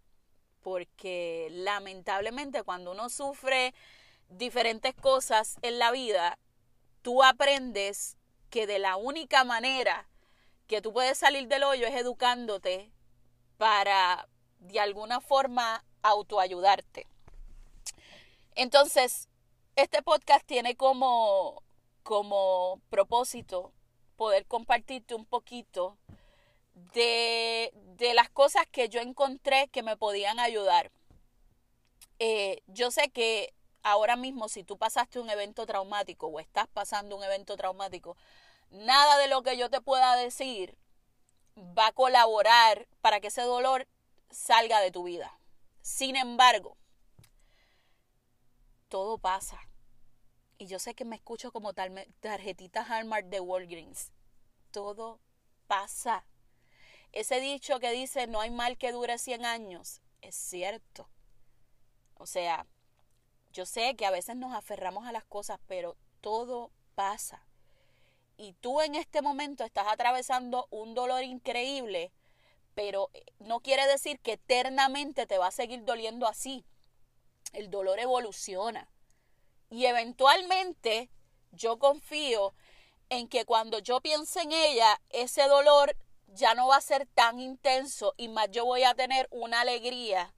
porque 0.61 1.47
lamentablemente 1.51 2.63
cuando 2.63 2.91
uno 2.91 3.07
sufre 3.07 3.73
diferentes 4.27 4.93
cosas 4.93 5.55
en 5.61 5.79
la 5.79 5.91
vida, 5.91 6.37
tú 7.01 7.23
aprendes 7.23 8.17
que 8.49 8.67
de 8.67 8.77
la 8.77 8.97
única 8.97 9.45
manera 9.45 10.09
que 10.67 10.81
tú 10.81 10.93
puedes 10.93 11.17
salir 11.17 11.47
del 11.47 11.63
hoyo 11.63 11.87
es 11.87 11.95
educándote 11.95 12.91
para 13.57 14.27
de 14.59 14.79
alguna 14.79 15.21
forma 15.21 15.83
autoayudarte. 16.03 17.07
Entonces, 18.55 19.29
este 19.75 20.01
podcast 20.01 20.45
tiene 20.45 20.75
como, 20.75 21.63
como 22.03 22.81
propósito 22.89 23.71
poder 24.15 24.45
compartirte 24.45 25.15
un 25.15 25.25
poquito 25.25 25.97
de, 26.93 27.71
de, 27.97 28.13
las 28.13 28.29
cosas 28.29 28.65
que 28.71 28.89
yo 28.89 28.99
encontré 28.99 29.67
que 29.69 29.83
me 29.83 29.95
podían 29.95 30.39
ayudar. 30.39 30.91
Eh, 32.19 32.61
yo 32.67 32.89
sé 32.91 33.09
que 33.09 33.53
ahora 33.83 34.15
mismo 34.15 34.49
si 34.49 34.63
tú 34.63 34.77
pasaste 34.77 35.19
un 35.19 35.29
evento 35.29 35.65
traumático 35.65 36.27
o 36.27 36.39
estás 36.39 36.67
pasando 36.67 37.15
un 37.15 37.23
evento 37.23 37.55
traumático, 37.57 38.17
nada 38.69 39.17
de 39.17 39.27
lo 39.27 39.43
que 39.43 39.57
yo 39.57 39.69
te 39.69 39.81
pueda 39.81 40.15
decir 40.15 40.77
va 41.57 41.87
a 41.87 41.91
colaborar 41.91 42.87
para 43.01 43.19
que 43.19 43.27
ese 43.27 43.41
dolor 43.41 43.87
salga 44.29 44.79
de 44.81 44.91
tu 44.91 45.03
vida. 45.03 45.39
Sin 45.81 46.15
embargo, 46.15 46.77
todo 48.89 49.17
pasa. 49.17 49.59
Y 50.57 50.67
yo 50.67 50.79
sé 50.79 50.95
que 50.95 51.05
me 51.05 51.15
escucho 51.15 51.51
como 51.51 51.73
tal, 51.73 52.07
tarjetita 52.19 52.83
Hallmark 52.83 53.25
de 53.27 53.39
Walgreens. 53.39 54.11
Todo 54.71 55.19
pasa. 55.67 56.25
Ese 57.11 57.39
dicho 57.39 57.79
que 57.79 57.91
dice 57.91 58.27
no 58.27 58.41
hay 58.41 58.51
mal 58.51 58.77
que 58.77 58.91
dure 58.91 59.17
100 59.17 59.45
años 59.45 60.01
es 60.21 60.35
cierto. 60.35 61.09
O 62.15 62.25
sea, 62.25 62.65
yo 63.53 63.65
sé 63.65 63.95
que 63.95 64.05
a 64.05 64.11
veces 64.11 64.35
nos 64.35 64.53
aferramos 64.53 65.07
a 65.07 65.11
las 65.11 65.23
cosas, 65.23 65.59
pero 65.67 65.95
todo 66.21 66.71
pasa 66.95 67.46
y 68.37 68.53
tú 68.53 68.81
en 68.81 68.95
este 68.95 69.21
momento 69.21 69.63
estás 69.63 69.87
atravesando 69.87 70.67
un 70.69 70.93
dolor 70.93 71.23
increíble, 71.23 72.11
pero 72.75 73.09
eh, 73.13 73.25
no 73.39 73.59
quiere 73.59 73.87
decir 73.87 74.19
que 74.19 74.33
eternamente 74.33 75.25
te 75.25 75.39
va 75.39 75.47
a 75.47 75.51
seguir 75.51 75.83
doliendo 75.83 76.27
así. 76.27 76.63
El 77.53 77.69
dolor 77.71 77.99
evoluciona. 77.99 78.89
Y 79.69 79.85
eventualmente 79.85 81.09
yo 81.51 81.79
confío 81.79 82.53
en 83.09 83.27
que 83.27 83.45
cuando 83.45 83.79
yo 83.79 84.01
piense 84.01 84.41
en 84.41 84.51
ella, 84.51 85.01
ese 85.09 85.47
dolor 85.47 85.95
ya 86.27 86.53
no 86.53 86.67
va 86.67 86.77
a 86.77 86.81
ser 86.81 87.07
tan 87.07 87.39
intenso 87.39 88.13
y 88.17 88.27
más 88.27 88.51
yo 88.51 88.65
voy 88.65 88.83
a 88.83 88.93
tener 88.93 89.27
una 89.31 89.61
alegría 89.61 90.33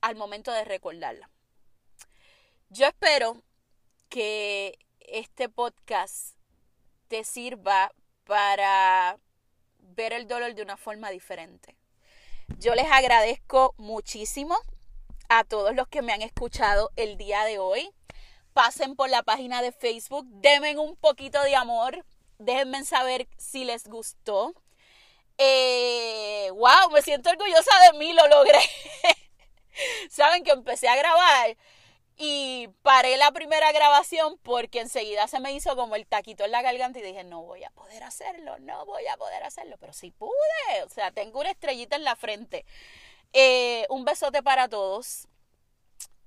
al 0.00 0.14
momento 0.14 0.52
de 0.52 0.64
recordarla. 0.64 1.30
Yo 2.68 2.86
espero 2.86 3.42
que 4.08 4.78
este 5.00 5.48
podcast 5.48 6.36
te 7.12 7.24
sirva 7.24 7.92
para 8.24 9.18
ver 9.80 10.14
el 10.14 10.26
dolor 10.26 10.54
de 10.54 10.62
una 10.62 10.78
forma 10.78 11.10
diferente. 11.10 11.76
Yo 12.56 12.74
les 12.74 12.90
agradezco 12.90 13.74
muchísimo 13.76 14.56
a 15.28 15.44
todos 15.44 15.74
los 15.74 15.88
que 15.88 16.00
me 16.00 16.14
han 16.14 16.22
escuchado 16.22 16.90
el 16.96 17.18
día 17.18 17.44
de 17.44 17.58
hoy. 17.58 17.92
Pasen 18.54 18.96
por 18.96 19.10
la 19.10 19.22
página 19.22 19.60
de 19.60 19.72
Facebook, 19.72 20.24
denme 20.26 20.78
un 20.78 20.96
poquito 20.96 21.42
de 21.42 21.54
amor, 21.54 22.02
déjenme 22.38 22.82
saber 22.86 23.28
si 23.36 23.64
les 23.64 23.88
gustó. 23.88 24.54
Eh, 25.36 26.48
wow, 26.52 26.90
me 26.92 27.02
siento 27.02 27.28
orgullosa 27.28 27.74
de 27.90 27.98
mí, 27.98 28.14
lo 28.14 28.26
logré. 28.26 28.58
Saben 30.10 30.44
que 30.44 30.52
empecé 30.52 30.88
a 30.88 30.96
grabar 30.96 31.58
y 32.16 32.68
paré 32.82 33.16
la 33.16 33.32
primera 33.32 33.72
grabación 33.72 34.38
porque 34.42 34.80
enseguida 34.80 35.26
se 35.28 35.40
me 35.40 35.52
hizo 35.52 35.74
como 35.76 35.96
el 35.96 36.06
taquito 36.06 36.44
en 36.44 36.52
la 36.52 36.62
garganta 36.62 36.98
y 36.98 37.02
dije, 37.02 37.24
no 37.24 37.42
voy 37.42 37.64
a 37.64 37.70
poder 37.70 38.02
hacerlo, 38.02 38.58
no 38.60 38.84
voy 38.86 39.06
a 39.06 39.16
poder 39.16 39.42
hacerlo, 39.42 39.76
pero 39.78 39.92
sí 39.92 40.10
pude, 40.10 40.82
o 40.84 40.88
sea, 40.88 41.10
tengo 41.10 41.40
una 41.40 41.50
estrellita 41.50 41.96
en 41.96 42.04
la 42.04 42.16
frente. 42.16 42.64
Eh, 43.32 43.86
un 43.88 44.04
besote 44.04 44.42
para 44.42 44.68
todos. 44.68 45.26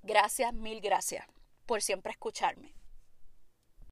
Gracias, 0.02 0.52
mil 0.52 0.80
gracias 0.80 1.26
por 1.66 1.82
siempre 1.82 2.12
escucharme. 2.12 2.72